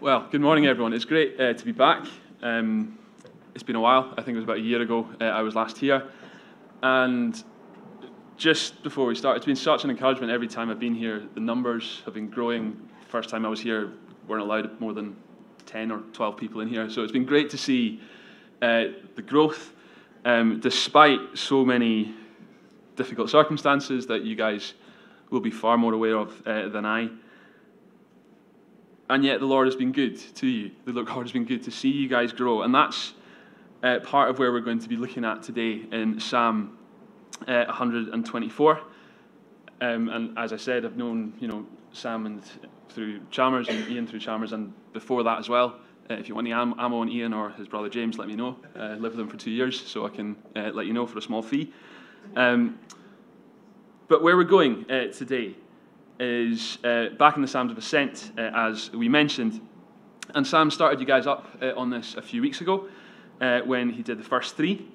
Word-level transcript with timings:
Well, 0.00 0.28
good 0.30 0.40
morning, 0.40 0.68
everyone. 0.68 0.92
It's 0.92 1.04
great 1.04 1.40
uh, 1.40 1.54
to 1.54 1.64
be 1.64 1.72
back. 1.72 2.06
Um, 2.40 2.96
it's 3.52 3.64
been 3.64 3.74
a 3.74 3.80
while. 3.80 4.14
I 4.16 4.22
think 4.22 4.28
it 4.28 4.36
was 4.36 4.44
about 4.44 4.58
a 4.58 4.60
year 4.60 4.80
ago 4.80 5.08
uh, 5.20 5.24
I 5.24 5.42
was 5.42 5.56
last 5.56 5.76
here. 5.76 6.08
And 6.84 7.42
just 8.36 8.80
before 8.84 9.06
we 9.06 9.16
start, 9.16 9.38
it's 9.38 9.46
been 9.46 9.56
such 9.56 9.82
an 9.82 9.90
encouragement 9.90 10.30
every 10.30 10.46
time 10.46 10.70
I've 10.70 10.78
been 10.78 10.94
here. 10.94 11.24
The 11.34 11.40
numbers 11.40 12.02
have 12.04 12.14
been 12.14 12.30
growing. 12.30 12.80
First 13.08 13.28
time 13.28 13.44
I 13.44 13.48
was 13.48 13.60
here, 13.60 13.92
weren't 14.28 14.44
allowed 14.44 14.80
more 14.80 14.92
than 14.92 15.16
10 15.66 15.90
or 15.90 15.98
12 16.12 16.36
people 16.36 16.60
in 16.60 16.68
here. 16.68 16.88
So 16.88 17.02
it's 17.02 17.10
been 17.10 17.26
great 17.26 17.50
to 17.50 17.58
see 17.58 18.00
uh, 18.62 18.84
the 19.16 19.22
growth, 19.22 19.72
um, 20.24 20.60
despite 20.60 21.18
so 21.34 21.64
many 21.64 22.14
difficult 22.94 23.30
circumstances 23.30 24.06
that 24.06 24.22
you 24.22 24.36
guys 24.36 24.74
will 25.30 25.40
be 25.40 25.50
far 25.50 25.76
more 25.76 25.92
aware 25.92 26.18
of 26.18 26.40
uh, 26.46 26.68
than 26.68 26.86
I. 26.86 27.08
And 29.10 29.24
yet 29.24 29.40
the 29.40 29.46
Lord 29.46 29.66
has 29.66 29.76
been 29.76 29.92
good 29.92 30.18
to 30.36 30.46
you. 30.46 30.70
The 30.84 30.92
Lord 30.92 31.08
has 31.08 31.32
been 31.32 31.44
good 31.44 31.62
to 31.64 31.70
see 31.70 31.90
you 31.90 32.08
guys 32.08 32.32
grow. 32.32 32.62
And 32.62 32.74
that's 32.74 33.14
uh, 33.82 34.00
part 34.00 34.28
of 34.28 34.38
where 34.38 34.52
we're 34.52 34.60
going 34.60 34.80
to 34.80 34.88
be 34.88 34.96
looking 34.96 35.24
at 35.24 35.42
today 35.42 35.86
in 35.90 36.20
Psalm 36.20 36.76
uh, 37.46 37.64
124. 37.66 38.80
Um, 39.80 40.08
and 40.08 40.38
as 40.38 40.52
I 40.52 40.56
said, 40.56 40.84
I've 40.84 40.96
known 40.96 41.34
you 41.38 41.48
know 41.48 41.66
Sam 41.92 42.26
and 42.26 42.42
through 42.88 43.20
Chalmers 43.30 43.68
and 43.68 43.88
Ian 43.88 44.06
through 44.06 44.20
Chalmers, 44.20 44.52
and 44.52 44.72
before 44.92 45.22
that 45.22 45.38
as 45.38 45.48
well. 45.48 45.76
Uh, 46.10 46.14
if 46.14 46.28
you 46.28 46.34
want 46.34 46.46
any 46.46 46.54
ammo 46.54 47.00
on 47.00 47.08
Ian 47.08 47.34
or 47.34 47.50
his 47.50 47.68
brother 47.68 47.88
James, 47.88 48.18
let 48.18 48.28
me 48.28 48.34
know. 48.34 48.56
Uh, 48.74 48.94
lived 48.94 49.02
with 49.02 49.16
them 49.16 49.28
for 49.28 49.36
two 49.36 49.50
years, 49.50 49.80
so 49.80 50.06
I 50.06 50.08
can 50.08 50.36
uh, 50.56 50.70
let 50.72 50.86
you 50.86 50.92
know 50.92 51.06
for 51.06 51.18
a 51.18 51.22
small 51.22 51.42
fee. 51.42 51.72
Um, 52.34 52.78
but 54.08 54.22
where 54.22 54.36
we're 54.36 54.44
going 54.44 54.90
uh, 54.90 55.12
today 55.12 55.54
is 56.18 56.78
uh, 56.84 57.10
back 57.18 57.36
in 57.36 57.42
the 57.42 57.48
Psalms 57.48 57.70
of 57.70 57.78
Ascent, 57.78 58.32
uh, 58.36 58.50
as 58.54 58.90
we 58.92 59.08
mentioned. 59.08 59.60
And 60.34 60.46
Sam 60.46 60.70
started 60.70 61.00
you 61.00 61.06
guys 61.06 61.26
up 61.26 61.46
uh, 61.62 61.72
on 61.76 61.90
this 61.90 62.14
a 62.14 62.22
few 62.22 62.42
weeks 62.42 62.60
ago 62.60 62.88
uh, 63.40 63.60
when 63.60 63.90
he 63.90 64.02
did 64.02 64.18
the 64.18 64.24
first 64.24 64.56
three. 64.56 64.88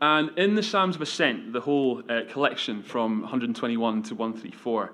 And 0.00 0.36
in 0.38 0.54
the 0.54 0.62
Psalms 0.62 0.96
of 0.96 1.02
Ascent, 1.02 1.52
the 1.52 1.60
whole 1.60 2.02
uh, 2.08 2.22
collection 2.28 2.82
from 2.82 3.22
121 3.22 4.02
to 4.04 4.14
134, 4.14 4.92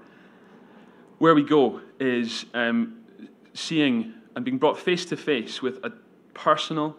where 1.18 1.34
we 1.34 1.42
go 1.42 1.80
is 2.00 2.46
um, 2.54 3.00
seeing 3.54 4.14
and 4.34 4.44
being 4.44 4.58
brought 4.58 4.78
face 4.78 5.04
to 5.06 5.16
face 5.16 5.60
with 5.60 5.84
a 5.84 5.92
personal, 6.34 6.96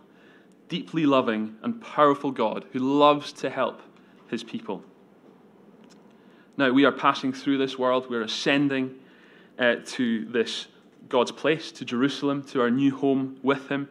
deeply 0.68 1.06
loving, 1.06 1.56
and 1.64 1.81
powerful 1.81 2.31
God 2.31 2.66
who 2.72 2.80
loves 2.80 3.34
to 3.34 3.50
help 3.50 3.81
his 4.30 4.44
people. 4.44 4.84
Now, 6.56 6.72
we 6.72 6.86
are 6.86 6.92
passing 6.92 7.34
through 7.34 7.58
this 7.58 7.80
world, 7.80 8.09
we're 8.09 8.22
ascending 8.22 8.96
uh, 9.58 9.76
to 9.86 10.26
this 10.26 10.68
God's 11.09 11.32
place, 11.32 11.72
to 11.73 11.86
Jerusalem, 11.86 12.44
to 12.46 12.62
our 12.62 12.70
new 12.70 12.96
home 12.96 13.38
with 13.42 13.70
Him. 13.70 13.90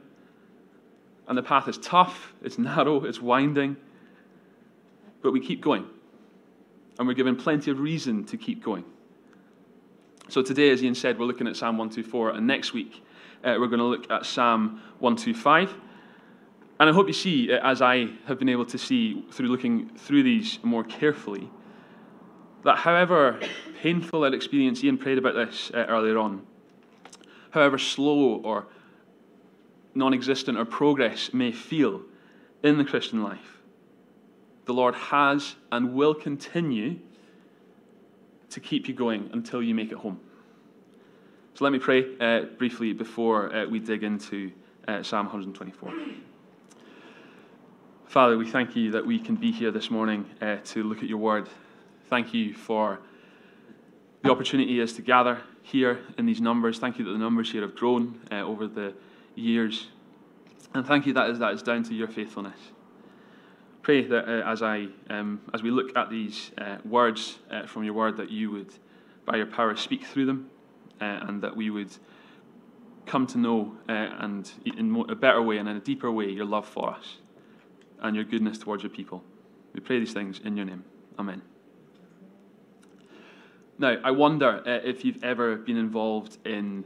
And 1.27 1.37
the 1.37 1.43
path 1.43 1.67
is 1.67 1.79
tough, 1.79 2.33
it's 2.43 2.59
narrow, 2.59 3.05
it's 3.05 3.21
winding, 3.21 3.77
but 5.23 5.33
we 5.33 5.41
keep 5.41 5.61
going. 5.61 5.87
And 6.99 7.09
we're 7.09 7.15
given 7.15 7.35
plenty 7.35 7.71
of 7.71 7.81
reason 7.81 8.25
to 8.27 8.37
keep 8.37 8.63
going. 8.63 8.85
So 10.29 10.41
today, 10.41 10.71
as 10.71 10.83
Ian 10.85 10.95
said, 10.95 11.19
we're 11.19 11.27
looking 11.27 11.49
at 11.49 11.57
Psalm 11.57 11.79
124, 11.79 12.31
and 12.31 12.47
next 12.47 12.73
week 12.73 13.05
uh, 13.43 13.57
we're 13.59 13.67
going 13.67 13.81
to 13.81 13.85
look 13.85 14.09
at 14.11 14.25
Psalm 14.25 14.81
125. 15.01 15.75
And 16.79 16.89
I 16.89 16.93
hope 16.93 17.09
you 17.09 17.13
see, 17.13 17.53
as 17.53 17.83
I 17.83 18.09
have 18.27 18.39
been 18.39 18.49
able 18.49 18.67
to 18.67 18.79
see 18.79 19.25
through 19.33 19.49
looking 19.49 19.89
through 19.97 20.23
these 20.23 20.59
more 20.63 20.85
carefully, 20.85 21.51
that 22.65 22.79
however 22.79 23.41
painful 23.81 24.21
that 24.23 24.35
experience, 24.35 24.83
Ian 24.85 24.99
prayed 24.99 25.19
about 25.19 25.35
this 25.35 25.71
uh, 25.75 25.79
earlier 25.89 26.19
on, 26.19 26.47
however 27.51 27.79
slow 27.79 28.37
or 28.37 28.67
non 29.95 30.15
existent 30.15 30.59
or 30.59 30.65
progress 30.65 31.33
may 31.33 31.53
feel 31.53 32.03
in 32.63 32.79
the 32.79 32.85
Christian 32.85 33.23
life, 33.23 33.59
the 34.65 34.73
Lord 34.73 34.95
has 34.95 35.57
and 35.71 35.95
will 35.95 36.15
continue 36.15 36.99
to 38.51 38.61
keep 38.61 38.87
you 38.87 38.95
going 38.95 39.31
until 39.33 39.63
you 39.63 39.75
make 39.75 39.91
it 39.91 39.99
home. 39.99 40.21
So 41.55 41.65
let 41.65 41.73
me 41.73 41.79
pray 41.79 42.17
uh, 42.19 42.43
briefly 42.57 42.93
before 42.93 43.55
uh, 43.55 43.67
we 43.67 43.79
dig 43.79 44.05
into 44.05 44.53
uh, 44.89 45.03
Psalm 45.03 45.27
124. 45.27 45.93
Father, 48.07 48.37
we 48.37 48.49
thank 48.49 48.77
you 48.77 48.91
that 48.93 49.05
we 49.05 49.19
can 49.19 49.37
be 49.37 49.51
here 49.51 49.71
this 49.71 49.91
morning 49.91 50.27
uh, 50.41 50.57
to 50.65 50.83
look 50.83 50.99
at 50.99 51.09
your 51.09 51.19
word 51.19 51.49
Thank 52.13 52.35
you 52.35 52.53
for 52.53 53.01
the 54.23 54.31
opportunity 54.31 54.81
is 54.81 54.93
to 54.97 55.01
gather 55.01 55.41
here 55.63 56.01
in 56.19 56.27
these 56.27 56.43
numbers. 56.43 56.79
Thank 56.79 56.99
you 56.99 57.07
that 57.07 57.11
the 57.11 57.17
numbers 57.17 57.51
here 57.51 57.63
have 57.63 57.75
grown 57.75 58.21
uh, 58.31 58.41
over 58.41 58.67
the 58.67 58.93
years. 59.35 59.87
And 60.75 60.87
thank 60.87 61.07
you 61.07 61.15
that 61.15 61.31
is, 61.31 61.39
that 61.39 61.55
is 61.55 61.63
down 61.63 61.85
to 61.85 61.95
your 61.95 62.09
faithfulness. 62.09 62.59
Pray 63.81 64.07
that 64.09 64.29
uh, 64.29 64.47
as, 64.47 64.63
I, 64.63 64.89
um, 65.09 65.41
as 65.55 65.63
we 65.63 65.71
look 65.71 65.97
at 65.97 66.11
these 66.11 66.51
uh, 66.59 66.77
words 66.85 67.39
uh, 67.51 67.67
from 67.67 67.83
your 67.83 67.95
word, 67.95 68.19
that 68.19 68.31
you 68.31 68.51
would, 68.51 68.75
by 69.25 69.39
your 69.39 69.47
power, 69.47 69.75
speak 69.75 70.05
through 70.05 70.27
them, 70.27 70.51
uh, 71.01 71.05
and 71.23 71.41
that 71.41 71.57
we 71.57 71.71
would 71.71 71.97
come 73.07 73.27
to 73.29 73.39
know, 73.39 73.75
uh, 73.89 73.93
and 73.93 74.53
in 74.67 75.03
a 75.09 75.15
better 75.15 75.41
way 75.41 75.57
and 75.57 75.67
in 75.67 75.77
a 75.79 75.81
deeper 75.81 76.13
way, 76.13 76.29
your 76.29 76.45
love 76.45 76.69
for 76.69 76.91
us 76.91 77.17
and 78.03 78.15
your 78.15 78.27
goodness 78.27 78.59
towards 78.59 78.83
your 78.83 78.91
people. 78.91 79.25
We 79.73 79.81
pray 79.81 79.99
these 79.99 80.13
things 80.13 80.43
in 80.45 80.59
your 80.59 80.67
name. 80.67 80.85
Amen. 81.19 81.41
Now, 83.83 83.97
I 84.05 84.13
wonder 84.13 84.63
uh, 84.65 84.89
if 84.89 85.05
you've 85.05 85.25
ever 85.25 85.57
been 85.57 85.77
involved 85.77 86.39
in 86.47 86.85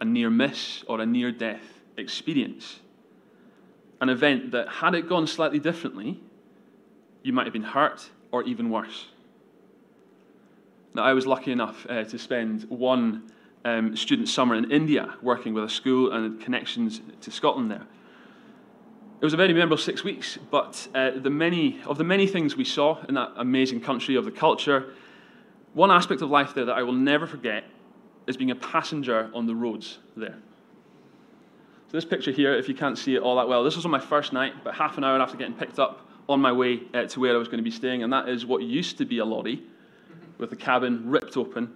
a 0.00 0.04
near 0.04 0.28
miss 0.28 0.82
or 0.88 1.00
a 1.00 1.06
near 1.06 1.30
death 1.30 1.62
experience. 1.96 2.80
An 4.00 4.08
event 4.08 4.50
that, 4.50 4.68
had 4.68 4.96
it 4.96 5.08
gone 5.08 5.28
slightly 5.28 5.60
differently, 5.60 6.20
you 7.22 7.32
might 7.32 7.44
have 7.44 7.52
been 7.52 7.62
hurt 7.62 8.10
or 8.32 8.42
even 8.42 8.70
worse. 8.70 9.06
Now, 10.94 11.04
I 11.04 11.12
was 11.12 11.28
lucky 11.28 11.52
enough 11.52 11.86
uh, 11.88 12.02
to 12.02 12.18
spend 12.18 12.64
one 12.64 13.30
um, 13.64 13.94
student 13.94 14.28
summer 14.28 14.56
in 14.56 14.68
India 14.72 15.14
working 15.22 15.54
with 15.54 15.62
a 15.62 15.68
school 15.68 16.10
and 16.10 16.40
connections 16.40 17.00
to 17.20 17.30
Scotland 17.30 17.70
there. 17.70 17.86
It 19.20 19.24
was 19.24 19.32
a 19.32 19.36
very 19.36 19.52
memorable 19.52 19.76
six 19.76 20.02
weeks, 20.02 20.40
but 20.50 20.88
uh, 20.92 21.12
the 21.14 21.30
many, 21.30 21.80
of 21.86 21.98
the 21.98 22.04
many 22.04 22.26
things 22.26 22.56
we 22.56 22.64
saw 22.64 23.00
in 23.08 23.14
that 23.14 23.30
amazing 23.36 23.80
country, 23.80 24.16
of 24.16 24.24
the 24.24 24.32
culture, 24.32 24.92
one 25.74 25.90
aspect 25.90 26.22
of 26.22 26.30
life 26.30 26.54
there 26.54 26.66
that 26.66 26.76
I 26.76 26.82
will 26.82 26.92
never 26.92 27.26
forget 27.26 27.64
is 28.26 28.36
being 28.36 28.50
a 28.50 28.56
passenger 28.56 29.30
on 29.34 29.46
the 29.46 29.54
roads 29.54 29.98
there. 30.16 30.38
So, 31.88 31.96
this 31.96 32.04
picture 32.04 32.30
here, 32.30 32.54
if 32.54 32.68
you 32.68 32.74
can't 32.74 32.96
see 32.96 33.14
it 33.14 33.22
all 33.22 33.36
that 33.36 33.48
well, 33.48 33.64
this 33.64 33.76
was 33.76 33.84
on 33.84 33.90
my 33.90 34.00
first 34.00 34.32
night, 34.32 34.64
but 34.64 34.74
half 34.74 34.96
an 34.96 35.04
hour 35.04 35.20
after 35.20 35.36
getting 35.36 35.54
picked 35.54 35.78
up 35.78 36.08
on 36.28 36.40
my 36.40 36.52
way 36.52 36.80
uh, 36.94 37.04
to 37.04 37.20
where 37.20 37.34
I 37.34 37.38
was 37.38 37.48
going 37.48 37.58
to 37.58 37.64
be 37.64 37.70
staying, 37.70 38.02
and 38.02 38.12
that 38.12 38.28
is 38.28 38.46
what 38.46 38.62
used 38.62 38.98
to 38.98 39.04
be 39.04 39.18
a 39.18 39.24
lorry 39.24 39.62
with 40.38 40.50
the 40.50 40.56
cabin 40.56 41.10
ripped 41.10 41.36
open. 41.36 41.72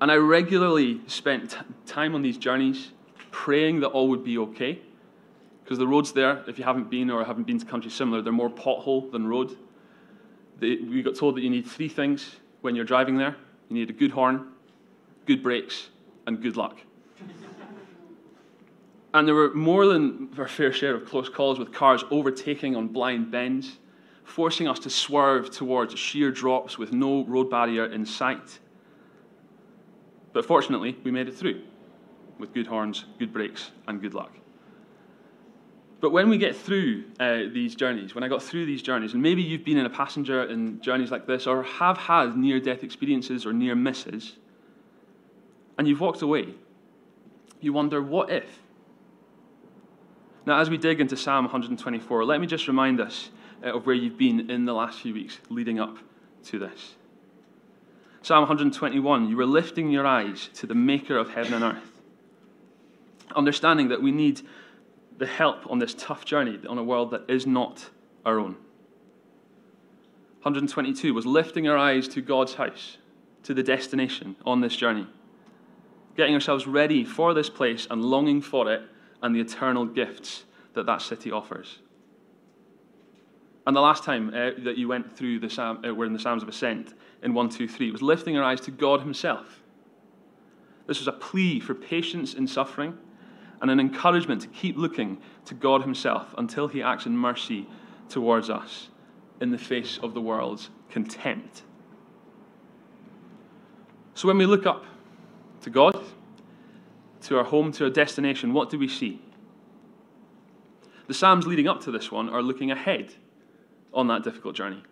And 0.00 0.12
I 0.12 0.16
regularly 0.16 1.00
spent 1.06 1.56
time 1.86 2.14
on 2.14 2.22
these 2.22 2.38
journeys 2.38 2.92
praying 3.30 3.80
that 3.80 3.88
all 3.88 4.08
would 4.08 4.22
be 4.22 4.38
okay. 4.38 4.80
Because 5.64 5.78
the 5.78 5.86
roads 5.86 6.12
there, 6.12 6.44
if 6.46 6.58
you 6.58 6.64
haven't 6.64 6.88
been 6.88 7.10
or 7.10 7.24
haven't 7.24 7.46
been 7.46 7.58
to 7.58 7.66
countries 7.66 7.94
similar, 7.94 8.22
they're 8.22 8.32
more 8.32 8.48
pothole 8.48 9.10
than 9.10 9.26
road. 9.26 9.56
They, 10.60 10.76
we 10.76 11.02
got 11.02 11.16
told 11.16 11.36
that 11.36 11.42
you 11.42 11.50
need 11.50 11.66
three 11.66 11.88
things 11.88 12.36
when 12.60 12.74
you're 12.74 12.84
driving 12.84 13.16
there. 13.16 13.36
You 13.68 13.76
need 13.76 13.90
a 13.90 13.92
good 13.92 14.10
horn, 14.10 14.48
good 15.26 15.42
brakes, 15.42 15.88
and 16.26 16.40
good 16.40 16.56
luck. 16.56 16.78
and 19.14 19.26
there 19.26 19.34
were 19.34 19.52
more 19.54 19.86
than 19.86 20.30
our 20.38 20.48
fair 20.48 20.72
share 20.72 20.94
of 20.94 21.06
close 21.06 21.28
calls 21.28 21.58
with 21.58 21.72
cars 21.72 22.04
overtaking 22.10 22.76
on 22.76 22.88
blind 22.88 23.30
bends, 23.30 23.78
forcing 24.24 24.68
us 24.68 24.78
to 24.80 24.90
swerve 24.90 25.50
towards 25.50 25.98
sheer 25.98 26.30
drops 26.30 26.78
with 26.78 26.92
no 26.92 27.24
road 27.24 27.50
barrier 27.50 27.86
in 27.86 28.04
sight. 28.04 28.58
But 30.32 30.44
fortunately, 30.44 30.96
we 31.04 31.10
made 31.10 31.28
it 31.28 31.34
through 31.34 31.62
with 32.38 32.54
good 32.54 32.66
horns, 32.66 33.04
good 33.18 33.32
brakes, 33.32 33.70
and 33.86 34.00
good 34.00 34.14
luck. 34.14 34.32
But 36.00 36.10
when 36.10 36.28
we 36.28 36.38
get 36.38 36.54
through 36.56 37.04
uh, 37.18 37.42
these 37.52 37.74
journeys, 37.74 38.14
when 38.14 38.22
I 38.22 38.28
got 38.28 38.42
through 38.42 38.66
these 38.66 38.82
journeys, 38.82 39.14
and 39.14 39.22
maybe 39.22 39.42
you've 39.42 39.64
been 39.64 39.78
in 39.78 39.86
a 39.86 39.90
passenger 39.90 40.44
in 40.44 40.80
journeys 40.80 41.10
like 41.10 41.26
this, 41.26 41.46
or 41.46 41.64
have 41.64 41.98
had 41.98 42.36
near 42.36 42.60
death 42.60 42.84
experiences 42.84 43.44
or 43.44 43.52
near 43.52 43.74
misses, 43.74 44.36
and 45.76 45.88
you've 45.88 46.00
walked 46.00 46.22
away, 46.22 46.54
you 47.60 47.72
wonder, 47.72 48.00
what 48.00 48.30
if? 48.30 48.60
Now, 50.46 50.60
as 50.60 50.70
we 50.70 50.78
dig 50.78 51.00
into 51.00 51.16
Psalm 51.16 51.44
124, 51.44 52.24
let 52.24 52.40
me 52.40 52.46
just 52.46 52.68
remind 52.68 53.00
us 53.00 53.30
uh, 53.64 53.74
of 53.74 53.84
where 53.84 53.94
you've 53.94 54.16
been 54.16 54.50
in 54.50 54.64
the 54.64 54.72
last 54.72 55.00
few 55.00 55.12
weeks 55.12 55.38
leading 55.50 55.80
up 55.80 55.98
to 56.44 56.58
this. 56.58 56.94
Psalm 58.22 58.42
121, 58.42 59.28
you 59.28 59.36
were 59.36 59.46
lifting 59.46 59.90
your 59.90 60.06
eyes 60.06 60.48
to 60.54 60.66
the 60.66 60.74
maker 60.74 61.18
of 61.18 61.30
heaven 61.30 61.54
and 61.54 61.64
earth, 61.64 62.00
understanding 63.34 63.88
that 63.88 64.00
we 64.00 64.12
need 64.12 64.42
the 65.18 65.26
help 65.26 65.68
on 65.70 65.78
this 65.78 65.94
tough 65.94 66.24
journey 66.24 66.58
on 66.68 66.78
a 66.78 66.82
world 66.82 67.10
that 67.10 67.28
is 67.28 67.46
not 67.46 67.90
our 68.24 68.38
own. 68.38 68.56
122 70.42 71.12
was 71.12 71.26
lifting 71.26 71.68
our 71.68 71.76
eyes 71.76 72.06
to 72.08 72.22
God's 72.22 72.54
house, 72.54 72.98
to 73.42 73.52
the 73.52 73.62
destination 73.62 74.36
on 74.46 74.60
this 74.60 74.76
journey, 74.76 75.06
getting 76.16 76.34
ourselves 76.34 76.66
ready 76.66 77.04
for 77.04 77.34
this 77.34 77.50
place 77.50 77.86
and 77.90 78.04
longing 78.04 78.40
for 78.40 78.72
it 78.72 78.82
and 79.22 79.34
the 79.34 79.40
eternal 79.40 79.84
gifts 79.84 80.44
that 80.74 80.86
that 80.86 81.02
city 81.02 81.32
offers. 81.32 81.80
And 83.66 83.76
the 83.76 83.80
last 83.80 84.04
time 84.04 84.28
uh, 84.28 84.50
that 84.64 84.78
you 84.78 84.88
went 84.88 85.14
through 85.16 85.40
the 85.40 85.50
Psalm, 85.50 85.84
uh, 85.86 85.92
we're 85.92 86.06
in 86.06 86.12
the 86.12 86.18
Psalms 86.18 86.42
of 86.42 86.48
Ascent 86.48 86.94
in 87.22 87.34
1, 87.34 87.48
2, 87.50 87.68
3, 87.68 87.90
was 87.90 88.00
lifting 88.00 88.36
our 88.38 88.44
eyes 88.44 88.60
to 88.62 88.70
God 88.70 89.00
Himself. 89.00 89.60
This 90.86 91.00
was 91.00 91.08
a 91.08 91.12
plea 91.12 91.60
for 91.60 91.74
patience 91.74 92.32
in 92.32 92.46
suffering 92.46 92.96
and 93.60 93.70
an 93.70 93.80
encouragement 93.80 94.42
to 94.42 94.48
keep 94.48 94.76
looking 94.76 95.18
to 95.46 95.54
God 95.54 95.82
Himself 95.82 96.34
until 96.38 96.68
He 96.68 96.82
acts 96.82 97.06
in 97.06 97.16
mercy 97.16 97.66
towards 98.08 98.50
us 98.50 98.88
in 99.40 99.50
the 99.50 99.58
face 99.58 99.98
of 100.02 100.14
the 100.14 100.20
world's 100.20 100.70
contempt. 100.90 101.62
So 104.14 104.26
when 104.26 104.38
we 104.38 104.46
look 104.46 104.66
up 104.66 104.84
to 105.62 105.70
God, 105.70 105.96
to 107.22 107.38
our 107.38 107.44
home, 107.44 107.72
to 107.72 107.84
our 107.84 107.90
destination, 107.90 108.52
what 108.52 108.70
do 108.70 108.78
we 108.78 108.88
see? 108.88 109.20
The 111.06 111.14
Psalms 111.14 111.46
leading 111.46 111.68
up 111.68 111.80
to 111.82 111.90
this 111.90 112.10
one 112.12 112.28
are 112.28 112.42
looking 112.42 112.70
ahead 112.70 113.14
on 113.94 114.08
that 114.08 114.24
difficult 114.24 114.54
journey. 114.54 114.82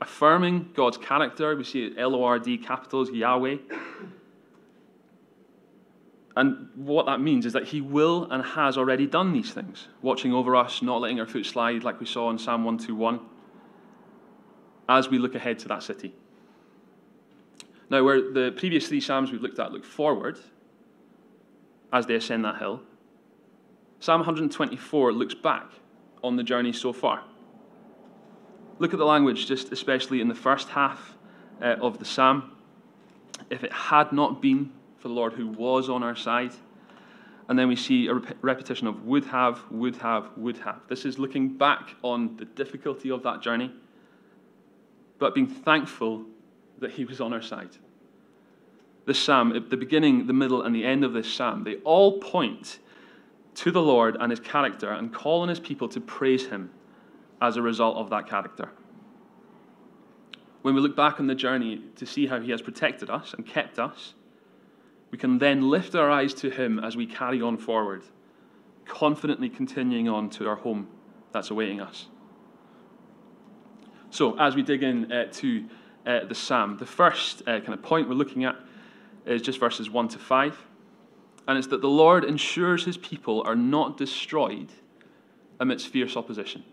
Affirming 0.00 0.70
God's 0.74 0.98
character, 0.98 1.56
we 1.56 1.64
see 1.64 1.94
L 1.96 2.14
O 2.14 2.24
R 2.24 2.38
D 2.38 2.58
capitals, 2.58 3.10
Yahweh. 3.10 3.56
And 6.36 6.68
what 6.74 7.06
that 7.06 7.20
means 7.20 7.46
is 7.46 7.52
that 7.52 7.68
He 7.68 7.80
will 7.80 8.24
and 8.30 8.42
has 8.42 8.76
already 8.76 9.06
done 9.06 9.32
these 9.32 9.52
things, 9.52 9.88
watching 10.02 10.32
over 10.32 10.56
us, 10.56 10.82
not 10.82 11.00
letting 11.00 11.20
our 11.20 11.26
foot 11.26 11.46
slide, 11.46 11.84
like 11.84 12.00
we 12.00 12.06
saw 12.06 12.30
in 12.30 12.38
Psalm 12.38 12.64
121, 12.64 13.20
as 14.88 15.08
we 15.08 15.18
look 15.18 15.34
ahead 15.34 15.58
to 15.60 15.68
that 15.68 15.82
city. 15.82 16.14
Now, 17.88 18.02
where 18.02 18.20
the 18.20 18.52
previous 18.56 18.88
three 18.88 19.00
Psalms 19.00 19.30
we've 19.30 19.42
looked 19.42 19.58
at 19.58 19.72
look 19.72 19.84
forward 19.84 20.38
as 21.92 22.06
they 22.06 22.16
ascend 22.16 22.44
that 22.44 22.58
hill, 22.58 22.80
Psalm 24.00 24.20
124 24.20 25.12
looks 25.12 25.34
back 25.34 25.70
on 26.22 26.36
the 26.36 26.42
journey 26.42 26.72
so 26.72 26.92
far. 26.92 27.22
Look 28.78 28.92
at 28.92 28.98
the 28.98 29.06
language, 29.06 29.46
just 29.46 29.70
especially 29.72 30.20
in 30.20 30.28
the 30.28 30.34
first 30.34 30.70
half 30.70 31.16
uh, 31.62 31.76
of 31.80 31.98
the 31.98 32.04
psalm. 32.04 32.50
If 33.50 33.62
it 33.62 33.72
had 33.72 34.12
not 34.12 34.42
been 34.42 34.72
for 35.04 35.08
the 35.08 35.14
Lord 35.14 35.34
who 35.34 35.48
was 35.48 35.90
on 35.90 36.02
our 36.02 36.16
side, 36.16 36.52
and 37.50 37.58
then 37.58 37.68
we 37.68 37.76
see 37.76 38.06
a 38.06 38.14
rep- 38.14 38.38
repetition 38.40 38.86
of 38.86 39.04
would 39.04 39.26
have, 39.26 39.60
would 39.70 39.96
have, 39.96 40.30
would 40.34 40.56
have. 40.56 40.80
This 40.88 41.04
is 41.04 41.18
looking 41.18 41.58
back 41.58 41.90
on 42.00 42.38
the 42.38 42.46
difficulty 42.46 43.10
of 43.10 43.22
that 43.22 43.42
journey, 43.42 43.70
but 45.18 45.34
being 45.34 45.46
thankful 45.46 46.24
that 46.78 46.92
He 46.92 47.04
was 47.04 47.20
on 47.20 47.34
our 47.34 47.42
side. 47.42 47.76
This 49.04 49.18
psalm, 49.18 49.54
at 49.54 49.68
the 49.68 49.76
beginning, 49.76 50.26
the 50.26 50.32
middle, 50.32 50.62
and 50.62 50.74
the 50.74 50.86
end 50.86 51.04
of 51.04 51.12
this 51.12 51.30
psalm, 51.30 51.64
they 51.64 51.74
all 51.84 52.18
point 52.18 52.78
to 53.56 53.70
the 53.70 53.82
Lord 53.82 54.16
and 54.18 54.30
His 54.30 54.40
character 54.40 54.90
and 54.90 55.12
call 55.12 55.42
on 55.42 55.50
His 55.50 55.60
people 55.60 55.86
to 55.90 56.00
praise 56.00 56.46
Him 56.46 56.70
as 57.42 57.58
a 57.58 57.62
result 57.62 57.98
of 57.98 58.08
that 58.08 58.26
character. 58.26 58.70
When 60.62 60.74
we 60.74 60.80
look 60.80 60.96
back 60.96 61.20
on 61.20 61.26
the 61.26 61.34
journey 61.34 61.82
to 61.96 62.06
see 62.06 62.26
how 62.26 62.40
He 62.40 62.52
has 62.52 62.62
protected 62.62 63.10
us 63.10 63.34
and 63.34 63.46
kept 63.46 63.78
us, 63.78 64.14
we 65.14 65.18
can 65.18 65.38
then 65.38 65.70
lift 65.70 65.94
our 65.94 66.10
eyes 66.10 66.34
to 66.34 66.50
Him 66.50 66.80
as 66.80 66.96
we 66.96 67.06
carry 67.06 67.40
on 67.40 67.56
forward, 67.56 68.02
confidently 68.84 69.48
continuing 69.48 70.08
on 70.08 70.28
to 70.30 70.48
our 70.48 70.56
home 70.56 70.88
that's 71.30 71.52
awaiting 71.52 71.80
us. 71.80 72.08
So, 74.10 74.36
as 74.40 74.56
we 74.56 74.62
dig 74.62 74.82
in 74.82 75.12
uh, 75.12 75.26
to 75.34 75.66
uh, 76.04 76.24
the 76.24 76.34
psalm, 76.34 76.78
the 76.78 76.86
first 76.86 77.42
uh, 77.42 77.60
kind 77.60 77.74
of 77.74 77.80
point 77.80 78.08
we're 78.08 78.16
looking 78.16 78.44
at 78.44 78.56
is 79.24 79.40
just 79.40 79.60
verses 79.60 79.88
1 79.88 80.08
to 80.08 80.18
5. 80.18 80.58
And 81.46 81.58
it's 81.58 81.68
that 81.68 81.80
the 81.80 81.86
Lord 81.86 82.24
ensures 82.24 82.84
his 82.84 82.96
people 82.96 83.40
are 83.46 83.54
not 83.54 83.96
destroyed 83.96 84.72
amidst 85.60 85.86
fierce 85.86 86.16
opposition. 86.16 86.64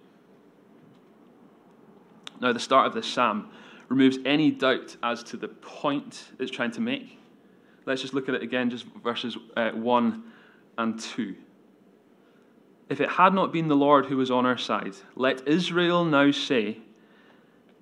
Now, 2.39 2.53
the 2.53 2.59
start 2.59 2.87
of 2.87 2.95
this 2.95 3.05
psalm 3.05 3.51
removes 3.87 4.17
any 4.25 4.49
doubt 4.49 4.97
as 5.03 5.21
to 5.25 5.37
the 5.37 5.49
point 5.49 6.31
it's 6.39 6.49
trying 6.49 6.71
to 6.71 6.81
make. 6.81 7.19
Let's 7.85 8.01
just 8.01 8.13
look 8.13 8.29
at 8.29 8.35
it 8.35 8.43
again, 8.43 8.69
just 8.69 8.85
verses 9.03 9.37
uh, 9.57 9.71
1 9.71 10.23
and 10.77 10.99
2. 10.99 11.35
If 12.89 13.01
it 13.01 13.09
had 13.09 13.33
not 13.33 13.51
been 13.51 13.67
the 13.67 13.75
Lord 13.75 14.05
who 14.05 14.17
was 14.17 14.29
on 14.29 14.45
our 14.45 14.57
side, 14.57 14.95
let 15.15 15.47
Israel 15.47 16.05
now 16.05 16.31
say, 16.31 16.77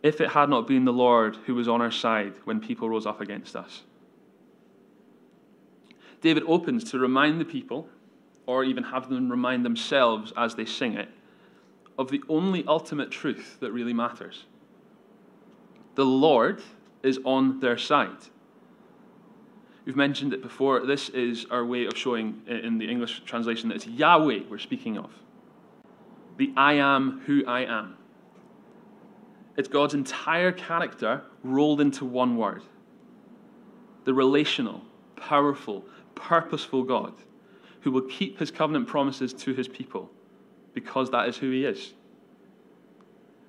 if 0.01 0.21
it 0.21 0.29
had 0.29 0.49
not 0.49 0.67
been 0.67 0.85
the 0.85 0.93
Lord 0.93 1.35
who 1.45 1.55
was 1.55 1.67
on 1.67 1.81
our 1.81 1.91
side 1.91 2.33
when 2.45 2.59
people 2.59 2.89
rose 2.89 3.05
up 3.05 3.19
against 3.19 3.55
us. 3.55 3.83
David 6.21 6.43
opens 6.47 6.89
to 6.91 6.99
remind 6.99 7.39
the 7.39 7.45
people, 7.45 7.87
or 8.45 8.63
even 8.63 8.83
have 8.83 9.09
them 9.09 9.29
remind 9.29 9.65
themselves 9.65 10.33
as 10.37 10.55
they 10.55 10.65
sing 10.65 10.93
it, 10.93 11.09
of 11.97 12.09
the 12.11 12.23
only 12.29 12.63
ultimate 12.65 13.11
truth 13.11 13.57
that 13.59 13.71
really 13.71 13.93
matters. 13.93 14.45
The 15.95 16.05
Lord 16.05 16.61
is 17.03 17.19
on 17.25 17.59
their 17.59 17.77
side. 17.77 18.17
We've 19.89 19.95
mentioned 19.95 20.35
it 20.35 20.43
before. 20.43 20.85
This 20.85 21.09
is 21.09 21.47
our 21.49 21.65
way 21.65 21.87
of 21.87 21.97
showing 21.97 22.43
uh, 22.47 22.53
in 22.53 22.77
the 22.77 22.87
English 22.87 23.23
translation 23.25 23.69
that 23.69 23.75
it's 23.75 23.87
Yahweh 23.87 24.41
we're 24.47 24.59
speaking 24.59 24.99
of. 24.99 25.09
The 26.37 26.53
I 26.55 26.73
am 26.73 27.21
who 27.25 27.43
I 27.47 27.61
am. 27.61 27.97
It's 29.57 29.67
God's 29.67 29.95
entire 29.95 30.51
character 30.51 31.23
rolled 31.41 31.81
into 31.81 32.05
one 32.05 32.37
word. 32.37 32.61
The 34.03 34.13
relational, 34.13 34.83
powerful, 35.15 35.83
purposeful 36.13 36.83
God 36.83 37.15
who 37.81 37.89
will 37.89 38.03
keep 38.03 38.37
his 38.37 38.51
covenant 38.51 38.87
promises 38.87 39.33
to 39.33 39.55
his 39.55 39.67
people 39.67 40.11
because 40.75 41.09
that 41.09 41.27
is 41.27 41.37
who 41.37 41.49
he 41.49 41.65
is. 41.65 41.95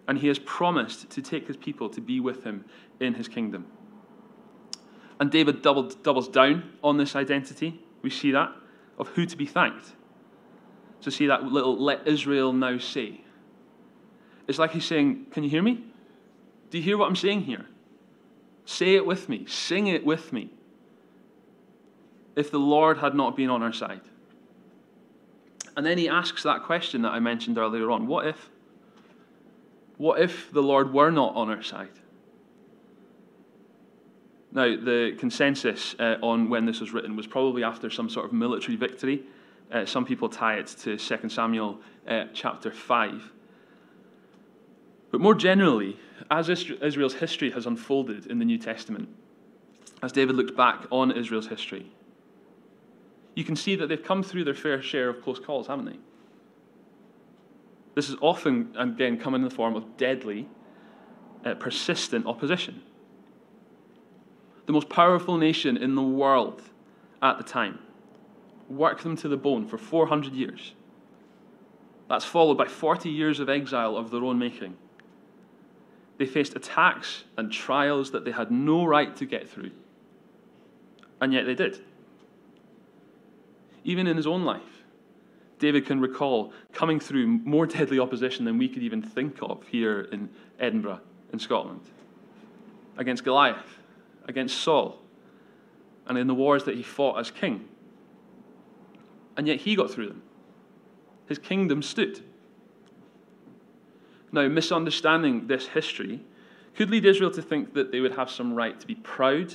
And 0.09 0.17
he 0.17 0.29
has 0.29 0.39
promised 0.39 1.11
to 1.11 1.21
take 1.21 1.47
his 1.49 1.59
people 1.59 1.91
to 1.91 2.01
be 2.01 2.19
with 2.19 2.45
him 2.45 2.65
in 2.99 3.13
his 3.13 3.29
kingdom. 3.29 3.67
And 5.21 5.31
David 5.31 5.61
doubled, 5.61 6.03
doubles 6.03 6.29
down 6.29 6.73
on 6.83 6.97
this 6.97 7.15
identity. 7.15 7.79
We 8.03 8.09
see 8.09 8.31
that 8.33 8.53
of 8.99 9.09
who 9.09 9.27
to 9.27 9.37
be 9.37 9.47
thanked. 9.47 9.93
So, 11.01 11.11
see 11.11 11.27
that 11.27 11.45
little 11.45 11.79
let 11.79 12.09
Israel 12.09 12.53
now 12.53 12.79
say. 12.79 13.21
It's 14.49 14.59
like 14.59 14.73
he's 14.73 14.85
saying, 14.85 15.27
Can 15.31 15.45
you 15.45 15.51
hear 15.51 15.63
me? 15.63 15.85
Do 16.71 16.79
you 16.79 16.85
hear 16.85 16.99
what 16.99 17.07
I'm 17.07 17.17
saying 17.17 17.43
here? 17.43 17.67
Say 18.65 18.95
it 18.95 19.05
with 19.05 19.29
me, 19.29 19.47
sing 19.47 19.87
it 19.87 20.05
with 20.05 20.33
me. 20.33 20.51
If 22.37 22.51
the 22.51 22.59
Lord 22.59 22.99
had 22.99 23.15
not 23.15 23.37
been 23.37 23.51
on 23.51 23.63
our 23.63 23.73
side. 23.73 24.03
And 25.77 25.85
then 25.85 25.99
he 25.99 26.09
asks 26.09 26.43
that 26.45 26.63
question 26.65 27.03
that 27.03 27.13
I 27.13 27.21
mentioned 27.21 27.59
earlier 27.59 27.91
on 27.91 28.07
what 28.07 28.27
if? 28.27 28.51
What 29.97 30.21
if 30.21 30.51
the 30.51 30.63
Lord 30.63 30.93
were 30.93 31.11
not 31.11 31.35
on 31.35 31.51
our 31.51 31.63
side? 31.63 32.00
Now, 34.53 34.65
the 34.65 35.15
consensus 35.19 35.95
uh, 35.99 36.17
on 36.23 36.51
when 36.51 36.67
this 36.67 36.81
was 36.81 36.93
written 36.93 37.15
was 37.15 37.27
probably 37.27 37.63
after 37.63 37.89
some 37.89 38.11
sort 38.11 38.27
of 38.27 38.33
military 38.33 38.77
victory. 38.77 39.23
Uh, 39.71 39.85
some 39.85 40.05
people 40.05 40.29
tie 40.29 40.55
it 40.55 40.67
to 40.67 40.97
2 40.97 41.29
Samuel 41.29 41.79
uh, 42.09 42.25
chapter 42.35 42.73
5. 42.73 43.31
But 45.13 45.21
more 45.21 45.35
generally, 45.35 45.97
as 46.31 46.49
Israel's 46.49 47.15
history 47.15 47.51
has 47.53 47.67
unfolded 47.67 48.27
in 48.27 48.39
the 48.39 48.45
New 48.45 48.59
Testament, 48.59 49.09
as 50.03 50.13
David 50.13 50.35
looked 50.35 50.57
back 50.57 50.87
on 50.91 51.13
Israel's 51.13 51.47
history, 51.47 51.87
you 53.35 53.45
can 53.45 53.55
see 53.55 53.77
that 53.77 53.89
they've 53.89 54.03
come 54.03 54.23
through 54.23 54.45
their 54.45 54.55
fair 54.55 54.83
share 54.83 55.09
of 55.09 55.23
close 55.23 55.39
calls, 55.39 55.69
haven't 55.69 55.87
they? 55.87 55.99
This 57.95 58.09
is 58.09 58.17
often, 58.21 58.75
again, 58.77 59.19
come 59.19 59.35
in 59.35 59.43
the 59.43 59.51
form 59.51 59.77
of 59.77 59.97
deadly, 59.97 60.49
uh, 61.45 61.55
persistent 61.55 62.27
opposition. 62.27 62.83
The 64.71 64.75
most 64.75 64.89
powerful 64.89 65.37
nation 65.37 65.77
in 65.77 65.97
the 65.97 66.03
world 66.03 66.63
at 67.21 67.39
the 67.39 67.43
time 67.43 67.81
worked 68.69 69.03
them 69.03 69.17
to 69.17 69.27
the 69.27 69.37
bone 69.37 69.67
for 69.67 69.77
400 69.77 70.33
years. 70.33 70.75
That's 72.09 72.25
followed 72.25 72.57
by 72.57 72.67
40 72.67 73.11
years 73.11 73.41
of 73.41 73.49
exile 73.49 73.97
of 73.97 74.13
their 74.13 74.23
own 74.23 74.39
making. 74.39 74.77
They 76.19 76.27
faced 76.27 76.55
attacks 76.55 77.25
and 77.37 77.51
trials 77.51 78.13
that 78.13 78.25
they 78.25 78.31
had 78.31 78.53
no 78.53 78.85
right 78.85 79.17
to 79.17 79.27
get 79.27 79.49
through, 79.49 79.73
and 81.21 81.33
yet 81.33 81.47
they 81.47 81.57
did. 81.57 81.85
Even 83.83 84.07
in 84.07 84.17
his 84.17 84.29
own 84.29 84.45
life, 84.45 84.85
David 85.59 85.85
can 85.85 86.01
recall 86.01 86.53
coming 86.73 87.01
through 87.01 87.27
more 87.27 87.67
deadly 87.67 87.99
opposition 87.99 88.45
than 88.45 88.57
we 88.57 88.69
could 88.69 88.85
even 88.85 89.03
think 89.03 89.39
of 89.43 89.67
here 89.67 90.03
in 90.13 90.29
Edinburgh, 90.61 91.01
in 91.33 91.41
Scotland, 91.41 91.81
against 92.97 93.25
Goliath, 93.25 93.80
against 94.31 94.59
Saul, 94.61 94.99
and 96.07 96.17
in 96.17 96.27
the 96.27 96.35
wars 96.35 96.65
that 96.65 96.77
he 96.77 96.83
fought 96.83 97.19
as 97.19 97.31
king. 97.31 97.69
And 99.37 99.47
yet 99.47 99.61
he 99.61 99.77
got 99.77 99.91
through 99.91 100.09
them. 100.09 100.23
His 101.29 101.39
kingdom 101.39 101.83
stood. 101.83 102.25
Now, 104.33 104.49
misunderstanding 104.49 105.47
this 105.47 105.67
history 105.69 106.23
could 106.75 106.91
lead 106.91 107.05
Israel 107.05 107.31
to 107.33 107.43
think 107.43 107.75
that 107.75 107.93
they 107.93 108.01
would 108.01 108.13
have 108.13 108.31
some 108.31 108.55
right 108.55 108.79
to 108.81 108.87
be 108.87 108.95
proud 108.95 109.55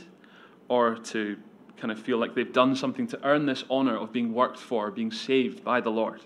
or 0.67 0.96
to 0.96 1.38
kind 1.77 1.91
of 1.91 2.00
feel 2.00 2.17
like 2.17 2.36
they've 2.36 2.53
done 2.53 2.75
something 2.75 3.08
to 3.08 3.25
earn 3.25 3.46
this 3.46 3.63
honor 3.70 3.98
of 3.98 4.12
being 4.12 4.34
worked 4.34 4.60
for, 4.60 4.91
being 4.91 5.12
saved 5.12 5.63
by 5.63 5.82
the 5.82 5.89
Lord. 5.89 6.22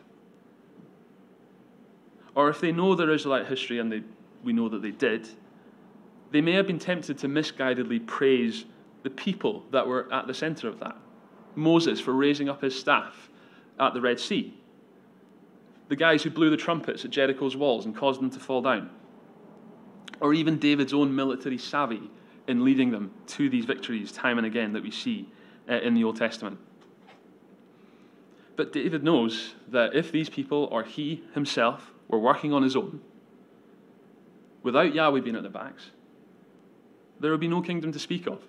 Or 2.36 2.50
if 2.50 2.62
they 2.62 2.72
know 2.72 2.96
their 2.96 3.12
Israelite 3.12 3.48
history, 3.48 3.80
and 3.80 3.92
they, 3.92 4.04
we 4.44 4.54
know 4.54 4.70
that 4.70 4.82
they 4.82 4.92
did, 4.92 5.28
they 6.32 6.42
may 6.42 6.54
have 6.54 6.68
been 6.68 6.80
tempted 6.80 7.18
to 7.20 7.28
misguidedly 7.28 8.06
praise 8.06 8.66
the 9.04 9.10
people 9.10 9.64
that 9.72 9.88
were 9.88 10.12
at 10.14 10.28
the 10.28 10.34
center 10.34 10.68
of 10.68 10.80
that. 10.80 10.96
Moses 11.56 12.00
for 12.00 12.14
raising 12.14 12.50
up 12.50 12.62
his 12.62 12.78
staff 12.78 13.30
at 13.80 13.94
the 13.94 14.02
Red 14.02 14.20
Sea. 14.20 14.54
The 15.88 15.96
guys 15.96 16.22
who 16.24 16.30
blew 16.30 16.50
the 16.50 16.58
trumpets 16.58 17.04
at 17.04 17.12
Jericho's 17.12 17.56
walls 17.56 17.86
and 17.86 17.96
caused 17.96 18.22
them 18.22 18.30
to 18.32 18.40
fall 18.40 18.62
down. 18.62 18.90
Or 20.20 20.34
even 20.34 20.60
David's 20.60 20.94
own 20.94 21.16
military 21.16 21.58
savvy 21.58 22.12
in 22.48 22.64
leading 22.64 22.92
them 22.92 23.12
to 23.28 23.50
these 23.50 23.66
victories 23.66 24.12
time 24.12 24.38
and 24.38 24.46
again 24.46 24.74
that 24.74 24.84
we 24.84 24.92
see 24.92 25.30
uh, 25.70 25.76
in 25.76 25.94
the 25.94 26.04
Old 26.04 26.18
Testament. 26.18 26.60
But 28.56 28.74
David 28.74 29.04
knows 29.04 29.56
that 29.70 29.96
if 29.96 30.12
these 30.12 30.30
people 30.30 30.68
or 30.72 30.84
he 30.84 31.24
himself 31.34 31.92
were 32.08 32.20
working 32.20 32.52
on 32.52 32.62
his 32.62 32.76
own, 32.76 33.02
without 34.64 34.94
Yahweh 34.94 35.22
being 35.22 35.36
at 35.36 35.44
their 35.44 35.52
backs, 35.52 35.92
there 37.20 37.32
would 37.32 37.40
be 37.40 37.48
no 37.48 37.62
kingdom 37.62 37.92
to 37.92 38.00
speak 38.00 38.28
of. 38.28 38.42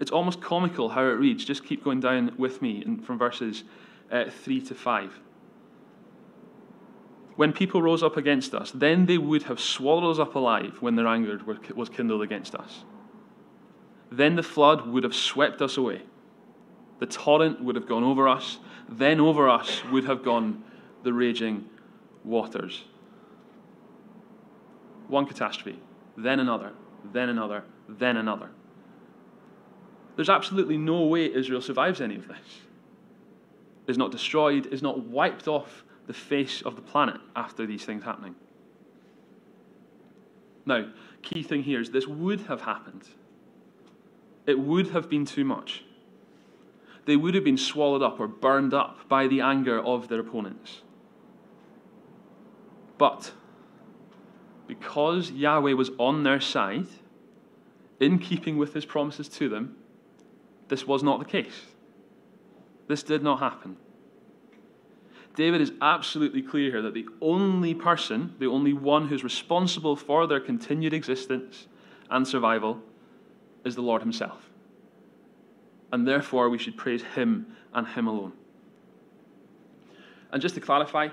It's 0.00 0.10
almost 0.10 0.40
comical 0.40 0.90
how 0.90 1.02
it 1.02 1.18
reads. 1.18 1.44
Just 1.44 1.64
keep 1.64 1.84
going 1.84 2.00
down 2.00 2.34
with 2.36 2.60
me 2.60 2.84
from 3.04 3.18
verses 3.18 3.64
uh, 4.10 4.24
3 4.28 4.60
to 4.62 4.74
5. 4.74 5.20
When 7.36 7.52
people 7.52 7.82
rose 7.82 8.02
up 8.02 8.16
against 8.16 8.54
us, 8.54 8.70
then 8.72 9.06
they 9.06 9.18
would 9.18 9.44
have 9.44 9.58
swallowed 9.58 10.12
us 10.12 10.18
up 10.18 10.34
alive 10.34 10.76
when 10.80 10.94
their 10.94 11.06
anger 11.06 11.40
was 11.74 11.88
kindled 11.88 12.22
against 12.22 12.54
us. 12.54 12.84
Then 14.10 14.36
the 14.36 14.42
flood 14.42 14.86
would 14.86 15.02
have 15.02 15.14
swept 15.14 15.60
us 15.60 15.76
away. 15.76 16.02
The 17.00 17.06
torrent 17.06 17.60
would 17.62 17.74
have 17.74 17.88
gone 17.88 18.04
over 18.04 18.28
us. 18.28 18.58
Then 18.88 19.20
over 19.20 19.48
us 19.48 19.82
would 19.90 20.04
have 20.04 20.22
gone 20.22 20.62
the 21.02 21.12
raging 21.12 21.68
waters. 22.22 22.84
One 25.08 25.26
catastrophe, 25.26 25.78
then 26.16 26.40
another, 26.40 26.72
then 27.12 27.28
another, 27.28 27.64
then 27.88 28.16
another. 28.16 28.50
There's 30.16 30.30
absolutely 30.30 30.78
no 30.78 31.04
way 31.04 31.32
Israel 31.32 31.60
survives 31.60 32.00
any 32.00 32.16
of 32.16 32.28
this. 32.28 32.60
Is 33.86 33.98
not 33.98 34.10
destroyed, 34.10 34.66
is 34.66 34.82
not 34.82 35.06
wiped 35.06 35.46
off 35.48 35.84
the 36.06 36.14
face 36.14 36.62
of 36.62 36.76
the 36.76 36.82
planet 36.82 37.20
after 37.34 37.66
these 37.66 37.84
things 37.84 38.04
happening. 38.04 38.34
Now, 40.66 40.90
key 41.22 41.42
thing 41.42 41.62
here 41.62 41.80
is 41.80 41.90
this 41.90 42.06
would 42.06 42.42
have 42.42 42.62
happened. 42.62 43.08
It 44.46 44.58
would 44.58 44.88
have 44.88 45.08
been 45.10 45.24
too 45.24 45.44
much. 45.44 45.84
They 47.06 47.16
would 47.16 47.34
have 47.34 47.44
been 47.44 47.58
swallowed 47.58 48.02
up 48.02 48.18
or 48.18 48.26
burned 48.26 48.72
up 48.72 49.08
by 49.08 49.26
the 49.26 49.40
anger 49.40 49.78
of 49.78 50.08
their 50.08 50.20
opponents. 50.20 50.80
But 52.96 53.32
because 54.66 55.30
Yahweh 55.30 55.72
was 55.72 55.90
on 55.98 56.22
their 56.22 56.40
side, 56.40 56.86
in 58.00 58.18
keeping 58.18 58.56
with 58.56 58.74
his 58.74 58.84
promises 58.84 59.28
to 59.28 59.48
them, 59.48 59.76
this 60.68 60.86
was 60.86 61.02
not 61.02 61.18
the 61.18 61.24
case. 61.24 61.62
This 62.88 63.02
did 63.02 63.22
not 63.22 63.38
happen. 63.38 63.76
David 65.36 65.60
is 65.60 65.72
absolutely 65.80 66.42
clear 66.42 66.70
here 66.70 66.82
that 66.82 66.94
the 66.94 67.06
only 67.20 67.74
person, 67.74 68.34
the 68.38 68.46
only 68.46 68.72
one 68.72 69.08
who's 69.08 69.24
responsible 69.24 69.96
for 69.96 70.26
their 70.26 70.40
continued 70.40 70.94
existence 70.94 71.66
and 72.10 72.26
survival, 72.26 72.80
is 73.64 73.74
the 73.74 73.82
Lord 73.82 74.02
Himself. 74.02 74.50
And 75.92 76.06
therefore, 76.06 76.50
we 76.50 76.58
should 76.58 76.76
praise 76.76 77.02
Him 77.02 77.46
and 77.72 77.86
Him 77.86 78.06
alone. 78.06 78.32
And 80.30 80.40
just 80.40 80.54
to 80.56 80.60
clarify, 80.60 81.08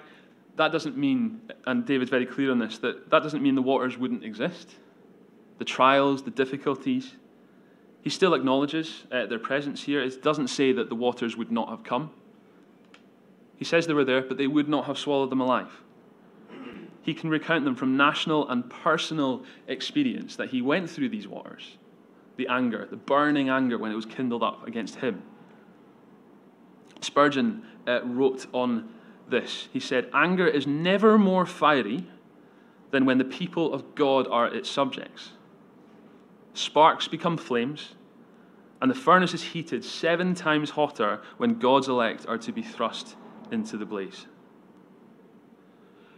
that 0.62 0.72
doesn't 0.72 0.96
mean, 0.96 1.42
and 1.66 1.86
David's 1.86 2.12
very 2.12 2.26
clear 2.26 2.52
on 2.52 2.60
this, 2.60 2.78
that 2.80 3.10
that 3.10 3.24
doesn't 3.24 3.42
mean 3.42 3.56
the 3.56 3.64
waters 3.64 3.98
wouldn't 3.98 4.24
exist. 4.24 4.76
The 5.58 5.66
trials, 5.66 6.22
the 6.24 6.32
difficulties. 6.32 7.16
He 8.02 8.10
still 8.10 8.36
acknowledges 8.36 9.06
uh, 9.12 9.26
their 9.26 9.40
presence 9.40 9.84
here. 9.84 10.02
It 10.02 10.22
doesn't 10.22 10.50
say 10.50 10.72
that 10.72 10.90
the 10.90 10.96
waters 10.96 11.36
would 11.36 11.52
not 11.52 11.70
have 11.70 11.84
come. 11.84 12.12
He 13.56 13.66
says 13.66 13.88
they 13.88 13.94
were 13.94 14.06
there, 14.06 14.22
but 14.22 14.38
they 14.38 14.48
would 14.48 14.70
not 14.70 14.86
have 14.86 14.98
swallowed 14.98 15.32
them 15.32 15.42
alive. 15.42 15.82
He 17.02 17.16
can 17.16 17.32
recount 17.32 17.66
them 17.66 17.76
from 17.76 17.98
national 17.98 18.48
and 18.48 18.70
personal 18.70 19.44
experience 19.68 20.36
that 20.36 20.50
he 20.50 20.62
went 20.62 20.90
through 20.90 21.10
these 21.10 21.28
waters 21.28 21.78
the 22.38 22.48
anger, 22.48 22.88
the 22.90 22.96
burning 22.96 23.50
anger 23.50 23.78
when 23.78 23.92
it 23.92 23.96
was 23.96 24.06
kindled 24.06 24.42
up 24.42 24.66
against 24.66 24.96
him. 24.96 25.22
Spurgeon 27.02 27.64
uh, 27.88 28.02
wrote 28.04 28.48
on 28.54 28.90
this. 29.32 29.70
He 29.74 29.80
said, 29.80 30.10
Anger 30.14 30.48
is 30.48 30.68
never 30.68 31.18
more 31.18 31.46
fiery 31.46 32.06
than 32.92 33.06
when 33.06 33.18
the 33.18 33.26
people 33.26 33.74
of 33.74 33.96
God 33.96 34.28
are 34.28 34.54
its 34.54 34.70
subjects. 34.70 35.32
Sparks 36.54 37.08
become 37.08 37.38
flames, 37.38 37.96
and 38.82 38.92
the 38.92 38.96
furnace 38.96 39.34
is 39.34 39.44
heated 39.44 39.86
seven 39.86 40.36
times 40.36 40.72
hotter 40.72 41.22
when 41.38 41.58
God's 41.60 41.88
elect 41.88 42.26
are 42.28 42.38
to 42.40 42.52
be 42.52 42.62
thrust 42.62 43.16
into 43.52 43.78
the 43.78 43.86
blaze. 43.86 44.26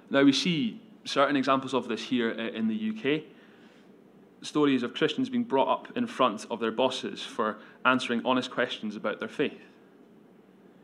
Now, 0.10 0.24
we 0.24 0.34
see 0.34 0.82
certain 1.06 1.36
examples 1.36 1.74
of 1.74 1.88
this 1.88 2.04
here 2.04 2.32
uh, 2.32 2.58
in 2.58 2.68
the 2.68 2.92
UK. 2.92 3.24
Stories 4.42 4.84
of 4.84 4.94
Christians 4.94 5.30
being 5.30 5.44
brought 5.44 5.68
up 5.68 5.98
in 5.98 6.08
front 6.08 6.46
of 6.50 6.60
their 6.60 6.72
bosses 6.72 7.22
for 7.22 7.58
answering 7.86 8.22
honest 8.26 8.52
questions 8.52 8.96
about 8.96 9.20
their 9.20 9.30
faith. 9.30 9.60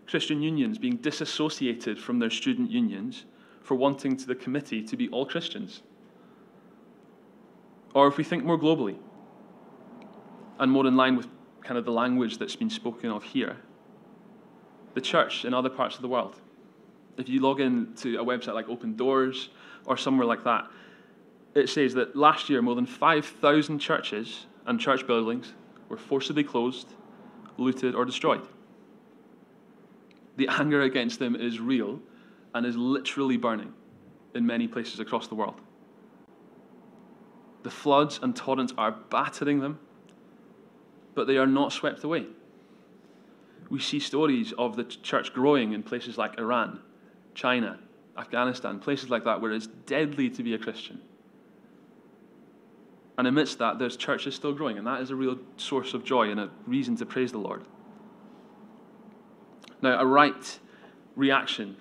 Christian 0.10 0.42
unions 0.42 0.80
being 0.80 0.98
disassociated 0.98 2.00
from 2.00 2.18
their 2.18 2.32
student 2.32 2.72
unions 2.72 3.26
for 3.62 3.76
wanting 3.76 4.18
to 4.18 4.26
the 4.26 4.34
committee 4.34 4.82
to 4.84 4.98
be 4.98 5.08
all 5.10 5.26
Christians. 5.26 5.84
Or 7.94 8.08
if 8.08 8.18
we 8.18 8.24
think 8.24 8.44
more 8.44 8.58
globally 8.58 8.98
and 10.58 10.72
more 10.72 10.88
in 10.88 10.96
line 10.96 11.16
with 11.16 11.28
kind 11.62 11.78
of 11.78 11.86
the 11.86 11.92
language 11.92 12.40
that's 12.40 12.56
been 12.56 12.70
spoken 12.72 13.12
of 13.12 13.24
here, 13.24 13.58
the 14.96 15.02
church 15.02 15.46
in 15.46 15.54
other 15.54 15.70
parts 15.70 15.96
of 15.96 16.02
the 16.02 16.08
world. 16.08 16.42
If 17.18 17.30
you 17.30 17.42
log 17.42 17.60
in 17.60 17.94
to 17.98 18.18
a 18.18 18.26
website 18.26 18.56
like 18.56 18.68
Open 18.68 18.96
Doors 18.96 19.50
or 19.86 19.96
somewhere 19.96 20.26
like 20.26 20.44
that, 20.44 20.68
it 21.54 21.70
says 21.70 21.94
that 21.94 22.16
last 22.16 22.50
year 22.50 22.62
more 22.64 22.76
than 22.76 22.88
5,000 22.88 23.78
churches 23.78 24.48
and 24.66 24.80
church 24.80 25.06
buildings 25.06 25.54
were 25.88 25.98
forcibly 25.98 26.44
closed, 26.44 26.94
looted, 27.58 27.94
or 27.94 28.06
destroyed. 28.06 28.42
The 30.40 30.48
anger 30.48 30.82
against 30.82 31.20
them 31.20 31.36
is 31.36 31.60
real 31.60 32.00
and 32.56 32.66
is 32.66 32.76
literally 32.76 33.38
burning 33.38 33.74
in 34.34 34.46
many 34.46 34.68
places 34.68 35.00
across 35.00 35.28
the 35.28 35.36
world. 35.36 35.62
The 37.64 37.70
floods 37.70 38.20
and 38.24 38.36
torrents 38.36 38.74
are 38.78 38.92
battering 38.92 39.60
them, 39.60 39.80
but 41.14 41.28
they 41.28 41.38
are 41.38 41.46
not 41.48 41.72
swept 41.72 42.04
away 42.04 42.26
we 43.70 43.80
see 43.80 44.00
stories 44.00 44.52
of 44.58 44.76
the 44.76 44.84
church 44.84 45.34
growing 45.34 45.74
in 45.74 45.84
places 45.84 46.18
like 46.18 46.40
Iran, 46.40 46.80
China, 47.36 47.80
Afghanistan, 48.18 48.80
places 48.80 49.10
like 49.10 49.24
that 49.26 49.42
where 49.42 49.52
it's 49.52 49.68
deadly 49.68 50.30
to 50.32 50.44
be 50.44 50.54
a 50.54 50.58
Christian. 50.58 51.00
And 53.18 53.28
amidst 53.28 53.60
that, 53.60 53.80
there's 53.80 53.98
churches 53.98 54.34
still 54.36 54.54
growing, 54.54 54.78
and 54.78 54.88
that 54.88 55.02
is 55.02 55.12
a 55.12 55.16
real 55.16 55.38
source 55.58 55.94
of 55.94 56.04
joy 56.04 56.32
and 56.32 56.40
a 56.40 56.50
reason 56.66 56.96
to 56.98 57.06
praise 57.06 57.32
the 57.32 57.38
Lord. 57.38 57.64
Now, 59.82 60.00
a 60.00 60.06
right 60.06 60.60
reaction 61.16 61.78